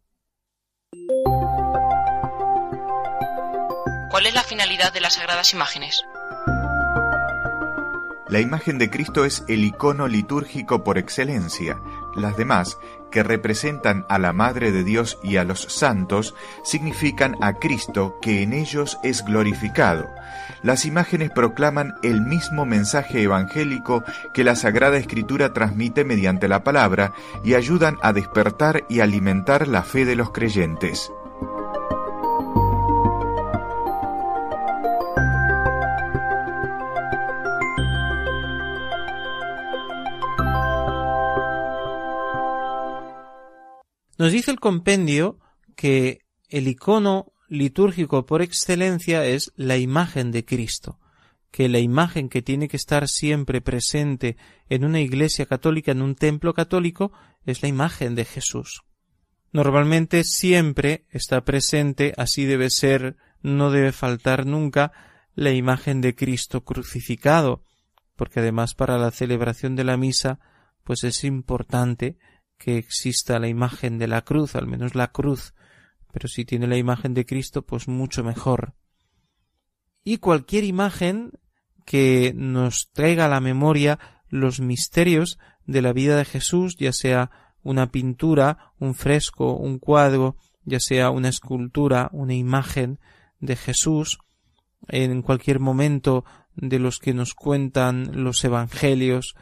¿Cuál 4.19 4.27
es 4.27 4.35
la 4.35 4.43
finalidad 4.43 4.93
de 4.93 5.01
las 5.01 5.14
sagradas 5.14 5.53
imágenes? 5.53 6.05
La 8.27 8.41
imagen 8.41 8.77
de 8.77 8.91
Cristo 8.91 9.25
es 9.25 9.45
el 9.47 9.62
icono 9.62 10.09
litúrgico 10.09 10.83
por 10.83 10.99
excelencia. 10.99 11.81
Las 12.16 12.37
demás, 12.37 12.79
que 13.12 13.23
representan 13.23 14.05
a 14.09 14.19
la 14.19 14.33
Madre 14.33 14.73
de 14.73 14.83
Dios 14.83 15.21
y 15.23 15.37
a 15.37 15.45
los 15.45 15.62
santos, 15.73 16.35
significan 16.64 17.37
a 17.41 17.61
Cristo 17.61 18.19
que 18.21 18.43
en 18.43 18.55
ellos 18.55 18.99
es 19.05 19.25
glorificado. 19.25 20.09
Las 20.64 20.85
imágenes 20.85 21.31
proclaman 21.31 21.95
el 22.03 22.21
mismo 22.21 22.66
mensaje 22.66 23.23
evangélico 23.23 24.03
que 24.35 24.43
la 24.43 24.57
Sagrada 24.57 24.97
Escritura 24.97 25.53
transmite 25.53 26.05
mediante 26.05 26.49
la 26.49 26.64
palabra 26.64 27.12
y 27.45 27.55
ayudan 27.55 27.99
a 28.03 28.12
despertar 28.12 28.83
y 28.89 28.99
alimentar 28.99 29.69
la 29.69 29.85
fe 29.85 30.05
de 30.05 30.16
los 30.16 30.33
creyentes. 30.33 31.12
Nos 44.19 44.33
dice 44.33 44.51
el 44.51 44.59
compendio 44.59 45.39
que 45.77 46.27
el 46.49 46.66
icono 46.66 47.33
litúrgico 47.49 48.27
por 48.27 48.43
excelencia 48.43 49.25
es 49.25 49.53
la 49.55 49.77
imagen 49.77 50.33
de 50.33 50.45
Cristo, 50.45 50.99
que 51.53 51.69
la 51.69 51.79
imagen 51.79 52.29
que 52.29 52.43
tiene 52.43 52.69
que 52.69 52.77
estar 52.77 53.09
siempre 53.09 53.61
presente 53.61 54.37
en 54.69 54.85
una 54.85 55.01
iglesia 55.01 55.47
católica, 55.47 55.93
en 55.93 56.03
un 56.03 56.16
templo 56.16 56.53
católico, 56.53 57.12
es 57.47 57.62
la 57.62 57.69
imagen 57.69 58.16
de 58.16 58.25
Jesús. 58.25 58.83
Normalmente 59.53 60.25
siempre 60.25 61.07
está 61.11 61.45
presente, 61.45 62.12
así 62.16 62.45
debe 62.45 62.71
ser, 62.71 63.16
no 63.41 63.71
debe 63.71 63.93
faltar 63.93 64.47
nunca, 64.47 64.93
la 65.37 65.53
imagen 65.53 66.01
de 66.01 66.16
Cristo 66.16 66.64
crucificado, 66.64 67.62
porque 68.16 68.41
además 68.41 68.75
para 68.75 68.99
la 68.99 69.12
celebración 69.12 69.77
de 69.77 69.85
la 69.85 69.97
misa, 69.97 70.41
pues 70.83 71.05
es 71.05 71.23
importante 71.23 72.19
que 72.59 72.77
exista 72.77 73.39
la 73.39 73.49
imagen 73.49 73.99
de 73.99 74.09
la 74.09 74.23
cruz, 74.23 74.57
al 74.57 74.67
menos 74.67 74.95
la 74.95 75.13
cruz, 75.13 75.55
pero 76.13 76.29
si 76.29 76.45
tiene 76.45 76.67
la 76.67 76.77
imagen 76.77 77.15
de 77.15 77.25
Cristo, 77.25 77.63
pues 77.63 77.89
mucho 77.89 78.25
mejor. 78.25 78.75
Y 80.05 80.19
cualquier 80.19 80.65
imagen 80.65 81.33
que 81.85 82.33
nos 82.35 82.91
traiga 82.93 83.27
a 83.27 83.29
la 83.29 83.41
memoria 83.41 83.99
los 84.29 84.61
misterios 84.61 85.39
de 85.67 85.83
la 85.83 85.93
vida 85.93 86.17
de 86.17 86.25
Jesús, 86.25 86.77
ya 86.77 86.93
sea 86.93 87.31
una 87.63 87.91
pintura, 87.91 88.73
un 88.79 88.95
fresco, 88.95 89.55
un 89.55 89.79
cuadro, 89.79 90.37
ya 90.65 90.81
sea 90.81 91.11
una 91.11 91.29
escultura, 91.29 92.11
una 92.13 92.35
imagen 92.35 92.99
de 93.41 93.57
Jesús, 93.57 94.19
en 94.89 95.23
cualquier 95.23 95.61
momento 95.61 96.25
de 96.55 96.79
los 96.79 96.99
que 96.99 97.15
nos 97.15 97.35
cuentan 97.35 98.23
los 98.25 98.43
evangelios, 98.45 99.35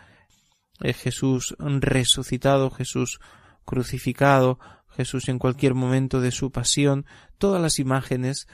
Jesús 0.81 1.57
resucitado, 1.59 2.71
Jesús 2.71 3.19
crucificado, 3.65 4.59
Jesús 4.97 5.29
en 5.29 5.39
cualquier 5.39 5.75
momento 5.75 6.21
de 6.21 6.31
su 6.31 6.51
pasión, 6.51 7.07
todas 7.39 7.61
las 7.61 7.79
imágenes 7.79 8.47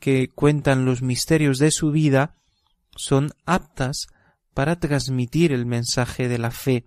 que 0.00 0.28
cuentan 0.28 0.84
los 0.84 1.02
misterios 1.02 1.58
de 1.58 1.70
su 1.70 1.90
vida 1.90 2.34
son 2.96 3.30
aptas 3.44 4.08
para 4.54 4.78
transmitir 4.80 5.52
el 5.52 5.66
mensaje 5.66 6.28
de 6.28 6.38
la 6.38 6.50
fe, 6.50 6.86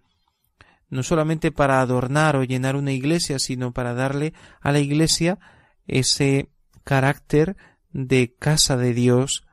no 0.89 1.03
solamente 1.03 1.51
para 1.51 1.81
adornar 1.81 2.35
o 2.35 2.43
llenar 2.43 2.75
una 2.75 2.91
iglesia, 2.91 3.39
sino 3.39 3.73
para 3.73 3.93
darle 3.93 4.33
a 4.59 4.71
la 4.71 4.79
iglesia 4.79 5.39
ese 5.87 6.49
carácter 6.83 7.55
de 7.91 8.33
casa 8.37 8.77
de 8.77 8.93
Dios, 8.93 9.43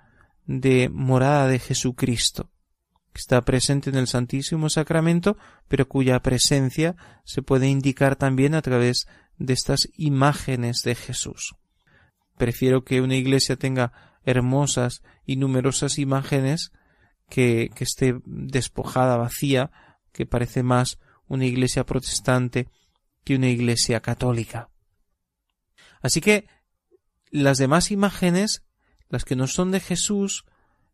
de 0.46 0.88
morada 0.88 1.46
de 1.46 1.58
Jesucristo, 1.58 2.50
que 3.16 3.20
está 3.20 3.40
presente 3.40 3.88
en 3.88 3.96
el 3.96 4.08
Santísimo 4.08 4.68
Sacramento, 4.68 5.38
pero 5.68 5.88
cuya 5.88 6.20
presencia 6.20 6.96
se 7.24 7.40
puede 7.40 7.66
indicar 7.66 8.14
también 8.14 8.54
a 8.54 8.60
través 8.60 9.06
de 9.38 9.54
estas 9.54 9.88
imágenes 9.96 10.82
de 10.84 10.94
Jesús. 10.94 11.54
Prefiero 12.36 12.84
que 12.84 13.00
una 13.00 13.16
iglesia 13.16 13.56
tenga 13.56 14.18
hermosas 14.26 15.02
y 15.24 15.36
numerosas 15.36 15.98
imágenes 15.98 16.72
que, 17.30 17.70
que 17.74 17.84
esté 17.84 18.20
despojada, 18.26 19.16
vacía, 19.16 19.70
que 20.12 20.26
parece 20.26 20.62
más 20.62 20.98
una 21.26 21.46
iglesia 21.46 21.86
protestante 21.86 22.68
que 23.24 23.34
una 23.34 23.48
iglesia 23.48 24.00
católica. 24.00 24.68
Así 26.02 26.20
que 26.20 26.48
las 27.30 27.56
demás 27.56 27.90
imágenes, 27.90 28.62
las 29.08 29.24
que 29.24 29.36
no 29.36 29.46
son 29.46 29.70
de 29.70 29.80
Jesús, 29.80 30.44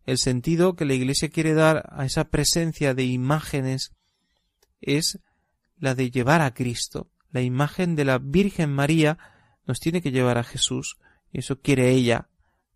el 0.04 0.18
sentido 0.18 0.74
que 0.74 0.84
la 0.84 0.94
iglesia 0.94 1.30
quiere 1.30 1.54
dar 1.54 1.88
a 1.90 2.04
esa 2.04 2.24
presencia 2.24 2.94
de 2.94 3.04
imágenes 3.04 3.92
es 4.80 5.20
la 5.78 5.94
de 5.94 6.10
llevar 6.10 6.40
a 6.42 6.54
Cristo, 6.54 7.08
la 7.32 7.40
imagen 7.40 7.96
de 7.96 8.04
la 8.04 8.18
Virgen 8.18 8.70
María 8.70 9.18
nos 9.66 9.80
tiene 9.80 10.02
que 10.02 10.12
llevar 10.12 10.38
a 10.38 10.44
Jesús, 10.44 10.98
y 11.32 11.38
eso 11.38 11.60
quiere 11.60 11.90
ella, 11.90 12.28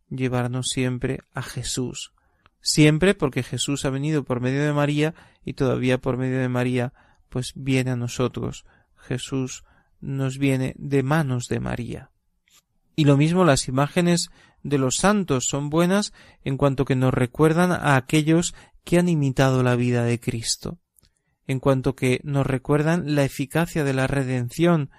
llevarnos 0.08 0.68
siempre 0.68 1.20
a 1.34 1.42
Jesús. 1.42 2.12
Siempre 2.60 3.14
porque 3.14 3.42
Jesús 3.42 3.84
ha 3.84 3.90
venido 3.90 4.24
por 4.24 4.40
medio 4.40 4.64
de 4.64 4.72
María 4.72 5.14
y 5.44 5.52
todavía 5.52 5.98
por 5.98 6.16
medio 6.16 6.38
de 6.38 6.48
María 6.48 6.92
pues 7.28 7.52
viene 7.54 7.92
a 7.92 7.96
nosotros. 7.96 8.64
Jesús 8.96 9.64
nos 10.00 10.38
viene 10.38 10.74
de 10.78 11.02
manos 11.02 11.46
de 11.48 11.60
María. 11.60 12.10
Y 12.96 13.04
lo 13.04 13.16
mismo 13.16 13.44
las 13.44 13.68
imágenes 13.68 14.30
de 14.68 14.78
los 14.78 14.96
santos 14.96 15.46
son 15.48 15.70
buenas 15.70 16.12
en 16.44 16.56
cuanto 16.56 16.84
que 16.84 16.96
nos 16.96 17.12
recuerdan 17.12 17.72
a 17.72 17.96
aquellos 17.96 18.54
que 18.84 18.98
han 18.98 19.08
imitado 19.08 19.62
la 19.62 19.76
vida 19.76 20.04
de 20.04 20.20
Cristo 20.20 20.78
en 21.46 21.60
cuanto 21.60 21.94
que 21.94 22.20
nos 22.24 22.46
recuerdan 22.46 23.14
la 23.14 23.24
eficacia 23.24 23.84
de 23.84 23.94
la 23.94 24.06
redención 24.06 24.90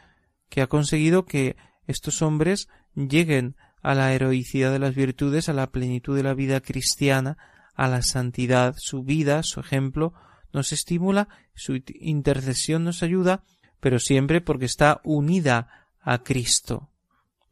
que 0.50 0.62
ha 0.62 0.68
conseguido 0.68 1.26
que 1.26 1.58
estos 1.88 2.22
hombres 2.22 2.68
lleguen 2.96 3.56
a 3.82 3.94
la 3.96 4.14
heroicidad 4.14 4.72
de 4.72 4.80
las 4.80 4.96
virtudes, 4.96 5.50
a 5.50 5.54
la 5.54 5.68
plenitud 5.72 6.16
de 6.16 6.24
la 6.24 6.34
vida 6.34 6.62
cristiana, 6.62 7.38
a 7.76 7.88
la 7.88 8.02
santidad, 8.02 8.76
su 8.78 9.04
vida, 9.04 9.44
su 9.44 9.60
ejemplo, 9.60 10.14
nos 10.54 10.72
estimula, 10.72 11.28
su 11.54 11.80
intercesión 12.00 12.84
nos 12.84 13.04
ayuda, 13.04 13.44
pero 13.80 14.00
siempre 14.00 14.42
porque 14.42 14.66
está 14.66 15.02
unida 15.04 15.88
a 16.02 16.24
Cristo, 16.24 16.90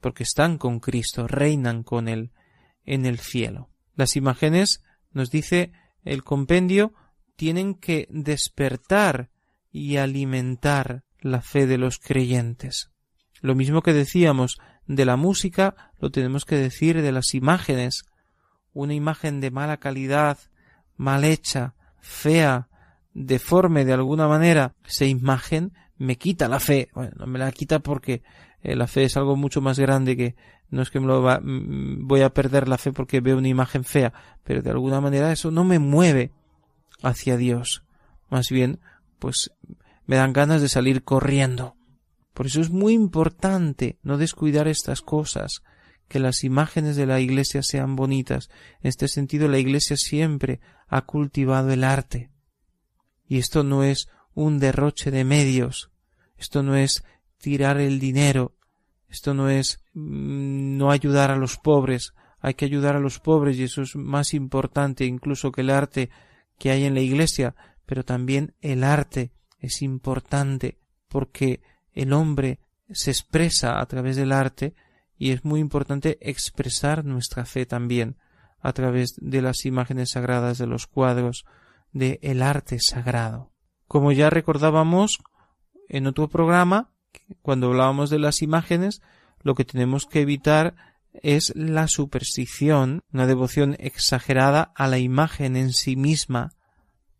porque 0.06 0.22
están 0.22 0.60
con 0.60 0.80
Cristo, 0.80 1.28
reinan 1.28 1.82
con 1.82 2.08
Él 2.08 2.30
en 2.84 3.08
el 3.08 3.18
cielo. 3.18 3.72
Las 3.95 4.16
imágenes, 4.16 4.84
nos 5.14 5.32
dice 5.32 5.72
el 6.03 6.24
compendio, 6.24 6.93
tienen 7.36 7.74
que 7.74 8.08
despertar 8.12 9.32
y 9.72 9.97
alimentar 9.97 11.06
la 11.22 11.41
fe 11.41 11.66
de 11.66 11.80
los 11.80 11.97
creyentes. 11.97 12.91
Lo 13.41 13.56
mismo 13.56 13.82
que 13.82 13.93
decíamos 13.93 14.60
de 14.86 15.06
la 15.06 15.16
música, 15.16 15.91
lo 15.97 16.12
tenemos 16.12 16.45
que 16.45 16.58
decir 16.58 17.01
de 17.01 17.12
las 17.12 17.34
imágenes. 17.34 18.03
Una 18.74 18.93
imagen 18.93 19.41
de 19.41 19.49
mala 19.49 19.78
calidad, 19.78 20.38
mal 20.97 21.24
hecha, 21.24 21.74
fea, 21.99 22.70
deforme 23.16 23.86
de 23.86 23.93
alguna 23.93 24.28
manera, 24.28 24.76
esa 24.86 25.06
imagen 25.06 25.74
me 25.97 26.20
quita 26.20 26.47
la 26.47 26.60
fe. 26.60 26.89
Bueno, 26.93 27.14
no 27.18 27.26
me 27.26 27.39
la 27.39 27.51
quita 27.51 27.80
porque 27.80 28.22
eh, 28.66 28.76
la 28.76 28.88
fe 28.88 29.03
es 29.03 29.16
algo 29.16 29.36
mucho 29.36 29.61
más 29.61 29.78
grande 29.78 30.18
que 30.18 30.36
no 30.72 30.82
es 30.82 30.89
que 30.89 30.99
me 30.99 31.05
lo 31.05 31.22
va, 31.22 31.39
voy 31.43 32.22
a 32.22 32.34
perder 32.34 32.68
la 32.68 32.80
fe 32.80 32.91
porque 32.91 33.22
veo 33.22 33.38
una 33.38 33.47
imagen 33.47 33.84
fea, 33.84 34.11
pero 34.43 34.63
de 34.63 34.72
alguna 34.72 34.99
manera 35.01 35.32
eso 35.32 35.51
no 35.51 35.63
me 35.63 35.78
mueve 35.78 36.32
hacia 37.03 37.38
Dios. 37.38 37.84
Más 38.28 38.49
bien, 38.49 38.80
pues 39.20 39.51
me 40.07 40.16
dan 40.16 40.34
ganas 40.34 40.63
de 40.63 40.70
salir 40.70 41.03
corriendo. 41.03 41.76
Por 42.34 42.47
eso 42.47 42.59
es 42.59 42.72
muy 42.72 42.93
importante 42.93 43.99
no 44.01 44.18
descuidar 44.18 44.68
estas 44.68 45.01
cosas, 45.01 45.61
que 46.07 46.20
las 46.20 46.43
imágenes 46.43 46.95
de 46.95 47.05
la 47.05 47.20
Iglesia 47.20 47.61
sean 47.61 47.95
bonitas. 47.95 48.49
En 48.82 48.89
este 48.89 49.07
sentido, 49.07 49.47
la 49.47 49.59
Iglesia 49.59 49.95
siempre 49.95 50.59
ha 50.88 51.01
cultivado 51.01 51.72
el 51.72 51.84
arte. 51.84 52.32
Y 53.28 53.38
esto 53.38 53.63
no 53.63 53.84
es 53.84 54.07
un 54.34 54.57
derroche 54.57 55.11
de 55.11 55.24
medios, 55.24 55.91
esto 56.38 56.63
no 56.63 56.76
es 56.76 57.03
tirar 57.39 57.77
el 57.77 57.99
dinero, 57.99 58.55
esto 59.09 59.33
no 59.33 59.49
es 59.49 59.79
mm, 59.93 60.77
no 60.77 60.91
ayudar 60.91 61.31
a 61.31 61.38
los 61.38 61.57
pobres, 61.57 62.13
hay 62.39 62.53
que 62.53 62.65
ayudar 62.65 62.95
a 62.95 62.99
los 62.99 63.19
pobres 63.19 63.57
y 63.57 63.63
eso 63.63 63.81
es 63.81 63.95
más 63.95 64.33
importante 64.33 65.05
incluso 65.05 65.51
que 65.51 65.61
el 65.61 65.69
arte 65.69 66.09
que 66.59 66.71
hay 66.71 66.86
en 66.86 66.93
la 66.93 67.01
Iglesia, 67.01 67.55
pero 67.86 68.03
también 68.03 68.53
el 68.61 68.83
arte 68.83 69.31
es 69.59 69.81
importante 69.81 70.77
porque 71.07 71.61
el 71.93 72.13
hombre 72.13 72.59
se 72.91 73.11
expresa 73.11 73.79
a 73.79 73.86
través 73.86 74.15
del 74.15 74.31
arte 74.31 74.75
y 75.17 75.31
es 75.31 75.45
muy 75.45 75.59
importante 75.59 76.17
expresar 76.21 77.05
nuestra 77.05 77.45
fe 77.45 77.65
también 77.65 78.17
a 78.59 78.73
través 78.73 79.15
de 79.17 79.41
las 79.41 79.65
imágenes 79.65 80.11
sagradas 80.11 80.57
de 80.57 80.67
los 80.67 80.88
cuadros 80.88 81.45
de 81.93 82.19
arte 82.43 82.77
sagrado. 82.79 83.51
Como 83.88 84.11
ya 84.11 84.29
recordábamos 84.29 85.19
en 85.88 86.07
otro 86.07 86.27
programa, 86.27 86.91
cuando 87.41 87.68
hablábamos 87.68 88.09
de 88.09 88.20
las 88.20 88.41
imágenes, 88.41 89.01
lo 89.41 89.55
que 89.55 89.66
tenemos 89.66 90.05
que 90.05 90.22
evitar 90.22 90.76
es 91.22 91.53
la 91.55 91.88
superstición, 91.88 93.03
una 93.13 93.28
devoción 93.28 93.76
exagerada 93.80 94.72
a 94.76 94.88
la 94.88 94.99
imagen 94.99 95.55
en 95.55 95.72
sí 95.72 95.95
misma, 95.95 96.53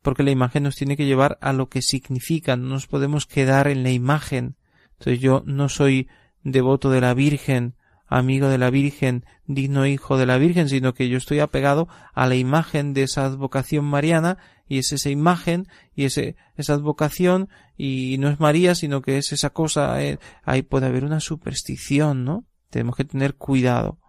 porque 0.02 0.24
la 0.24 0.32
imagen 0.32 0.64
nos 0.64 0.76
tiene 0.76 0.98
que 0.98 1.06
llevar 1.06 1.38
a 1.42 1.54
lo 1.54 1.70
que 1.70 1.82
significa, 1.82 2.58
no 2.58 2.70
nos 2.70 2.88
podemos 2.88 3.26
quedar 3.26 3.68
en 3.68 3.84
la 3.84 3.92
imagen. 3.92 4.56
Entonces 5.00 5.20
yo 5.20 5.44
no 5.46 5.70
soy 5.70 6.08
devoto 6.44 6.90
de 6.90 7.02
la 7.02 7.14
Virgen, 7.14 7.76
amigo 8.18 8.48
de 8.48 8.58
la 8.58 8.70
Virgen, 8.70 9.26
digno 9.46 9.86
hijo 9.86 10.18
de 10.18 10.26
la 10.26 10.38
Virgen, 10.38 10.70
sino 10.70 10.94
que 10.94 11.10
yo 11.10 11.18
estoy 11.18 11.42
apegado 11.42 11.90
a 12.14 12.28
la 12.28 12.36
imagen 12.36 12.94
de 12.94 13.04
esa 13.04 13.26
advocación 13.26 13.84
mariana 13.84 14.38
y 14.70 14.78
es 14.78 14.94
esa 14.94 15.10
imagen 15.10 15.68
y 15.96 16.06
ese, 16.06 16.38
esa 16.56 16.76
advocación 16.76 17.50
y 17.76 18.18
no 18.20 18.30
es 18.30 18.40
María, 18.40 18.74
sino 18.74 19.02
que 19.02 19.18
es 19.18 19.34
esa 19.34 19.50
cosa, 19.50 20.02
eh, 20.02 20.18
ahí 20.44 20.62
puede 20.62 20.88
haber 20.88 21.04
una 21.04 21.20
superstición, 21.20 22.24
¿no? 22.24 22.46
Tenemos 22.70 22.96
que 22.96 23.04
tener 23.04 23.36
cuidado 23.36 24.00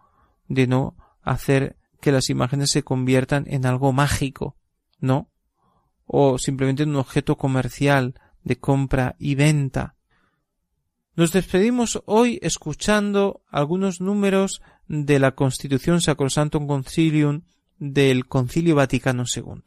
de 0.47 0.69
no 0.69 0.95
hacer 1.23 1.77
que 2.01 2.13
las 2.13 2.31
imágenes 2.31 2.71
se 2.71 2.85
conviertan 2.85 3.45
en 3.49 3.67
algo 3.67 3.93
mágico, 3.93 4.57
¿no? 5.01 5.31
O 6.05 6.39
simplemente 6.39 6.85
en 6.85 6.91
un 6.91 6.97
objeto 6.97 7.37
comercial 7.37 8.15
de 8.45 8.57
compra 8.57 9.17
y 9.19 9.35
venta. 9.35 9.96
Nos 11.17 11.33
despedimos 11.33 12.03
hoy 12.05 12.39
escuchando 12.43 13.41
algunos 13.51 14.03
números 14.03 14.61
de 14.87 15.19
la 15.19 15.33
Constitución 15.33 16.03
Sacrosantum 16.03 16.67
Concilium 16.67 17.41
del 17.79 18.27
Concilio 18.27 18.75
Vaticano 18.75 19.25
II. 19.35 19.63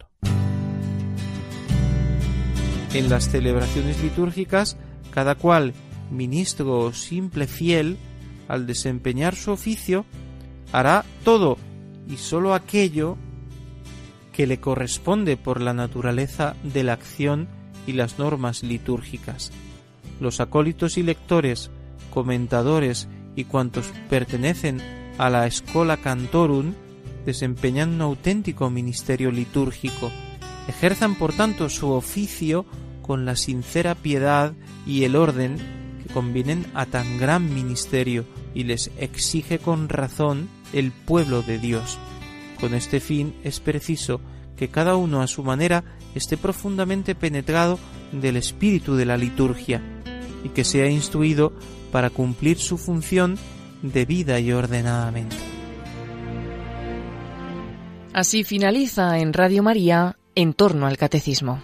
En 2.94 3.10
las 3.10 3.30
celebraciones 3.32 4.00
litúrgicas, 4.04 4.78
cada 5.10 5.34
cual, 5.34 5.74
ministro 6.12 6.82
o 6.82 6.94
simple 6.94 7.48
fiel, 7.48 7.98
al 8.48 8.68
desempeñar 8.68 9.36
su 9.36 9.50
oficio, 9.50 10.06
hará 10.72 11.04
todo 11.24 11.58
y 12.08 12.18
sólo 12.18 12.54
aquello 12.54 13.18
que 14.34 14.46
le 14.46 14.60
corresponde 14.60 15.36
por 15.36 15.62
la 15.62 15.74
naturaleza 15.74 16.56
de 16.62 16.84
la 16.84 16.94
acción 16.94 17.48
y 17.88 17.94
las 17.94 18.20
normas 18.20 18.62
litúrgicas. 18.62 19.52
Los 20.20 20.40
acólitos 20.40 20.98
y 20.98 21.04
lectores, 21.04 21.72
comentadores 22.12 23.08
y 23.36 23.46
cuantos 23.46 23.92
pertenecen 24.10 24.82
a 25.18 25.30
la 25.30 25.48
Escola 25.48 25.98
Cantorum 25.98 26.74
desempeñan 27.26 27.94
un 27.96 28.02
auténtico 28.02 28.70
ministerio 28.70 29.32
litúrgico. 29.32 30.12
Ejerzan 30.68 31.16
por 31.16 31.34
tanto 31.34 31.70
su 31.70 31.92
oficio 31.92 32.66
con 33.02 33.26
la 33.26 33.36
sincera 33.36 33.96
piedad 33.96 34.54
y 34.86 35.04
el 35.04 35.16
orden 35.16 35.58
que 36.04 36.14
convienen 36.14 36.66
a 36.74 36.86
tan 36.86 37.18
gran 37.18 37.54
ministerio 37.54 38.26
y 38.54 38.64
les 38.64 38.92
exige 38.98 39.60
con 39.60 39.90
razón 39.90 40.50
el 40.74 40.92
pueblo 40.92 41.42
de 41.42 41.60
Dios. 41.60 41.98
Con 42.60 42.74
este 42.74 43.00
fin 43.00 43.36
es 43.44 43.60
preciso 43.60 44.22
que 44.58 44.70
cada 44.70 44.96
uno 44.96 45.22
a 45.22 45.28
su 45.28 45.44
manera 45.44 45.84
esté 46.14 46.36
profundamente 46.36 47.16
penetrado 47.16 47.80
del 48.12 48.36
espíritu 48.36 48.96
de 48.96 49.06
la 49.06 49.18
liturgia 49.18 49.82
y 50.44 50.50
que 50.50 50.64
sea 50.64 50.88
instruido 50.88 51.54
para 51.92 52.10
cumplir 52.10 52.58
su 52.58 52.78
función 52.78 53.38
debida 53.82 54.40
y 54.40 54.52
ordenadamente. 54.52 55.36
Así 58.14 58.44
finaliza 58.44 59.20
en 59.20 59.34
Radio 59.34 59.64
María 59.64 60.18
en 60.36 60.54
torno 60.54 60.88
al 60.88 60.98
catecismo 60.98 61.62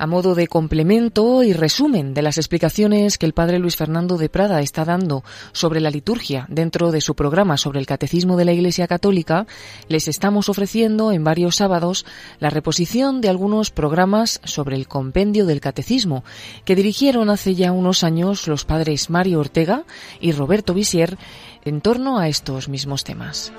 a 0.00 0.06
modo 0.06 0.34
de 0.34 0.48
complemento 0.48 1.42
y 1.42 1.52
resumen 1.52 2.14
de 2.14 2.22
las 2.22 2.38
explicaciones 2.38 3.18
que 3.18 3.26
el 3.26 3.34
padre 3.34 3.58
Luis 3.58 3.76
Fernando 3.76 4.16
de 4.16 4.30
Prada 4.30 4.62
está 4.62 4.86
dando 4.86 5.22
sobre 5.52 5.78
la 5.78 5.90
liturgia 5.90 6.46
dentro 6.48 6.90
de 6.90 7.02
su 7.02 7.14
programa 7.14 7.58
sobre 7.58 7.80
el 7.80 7.86
catecismo 7.86 8.38
de 8.38 8.46
la 8.46 8.52
Iglesia 8.52 8.88
Católica, 8.88 9.46
les 9.88 10.08
estamos 10.08 10.48
ofreciendo 10.48 11.12
en 11.12 11.22
varios 11.22 11.56
sábados 11.56 12.06
la 12.38 12.48
reposición 12.48 13.20
de 13.20 13.28
algunos 13.28 13.70
programas 13.70 14.40
sobre 14.44 14.74
el 14.76 14.88
compendio 14.88 15.44
del 15.44 15.60
catecismo 15.60 16.24
que 16.64 16.76
dirigieron 16.76 17.28
hace 17.28 17.54
ya 17.54 17.70
unos 17.70 18.02
años 18.02 18.48
los 18.48 18.64
padres 18.64 19.10
Mario 19.10 19.38
Ortega 19.38 19.84
y 20.18 20.32
Roberto 20.32 20.72
Visier 20.72 21.18
en 21.62 21.82
torno 21.82 22.18
a 22.18 22.28
estos 22.28 22.70
mismos 22.70 23.04
temas. 23.04 23.52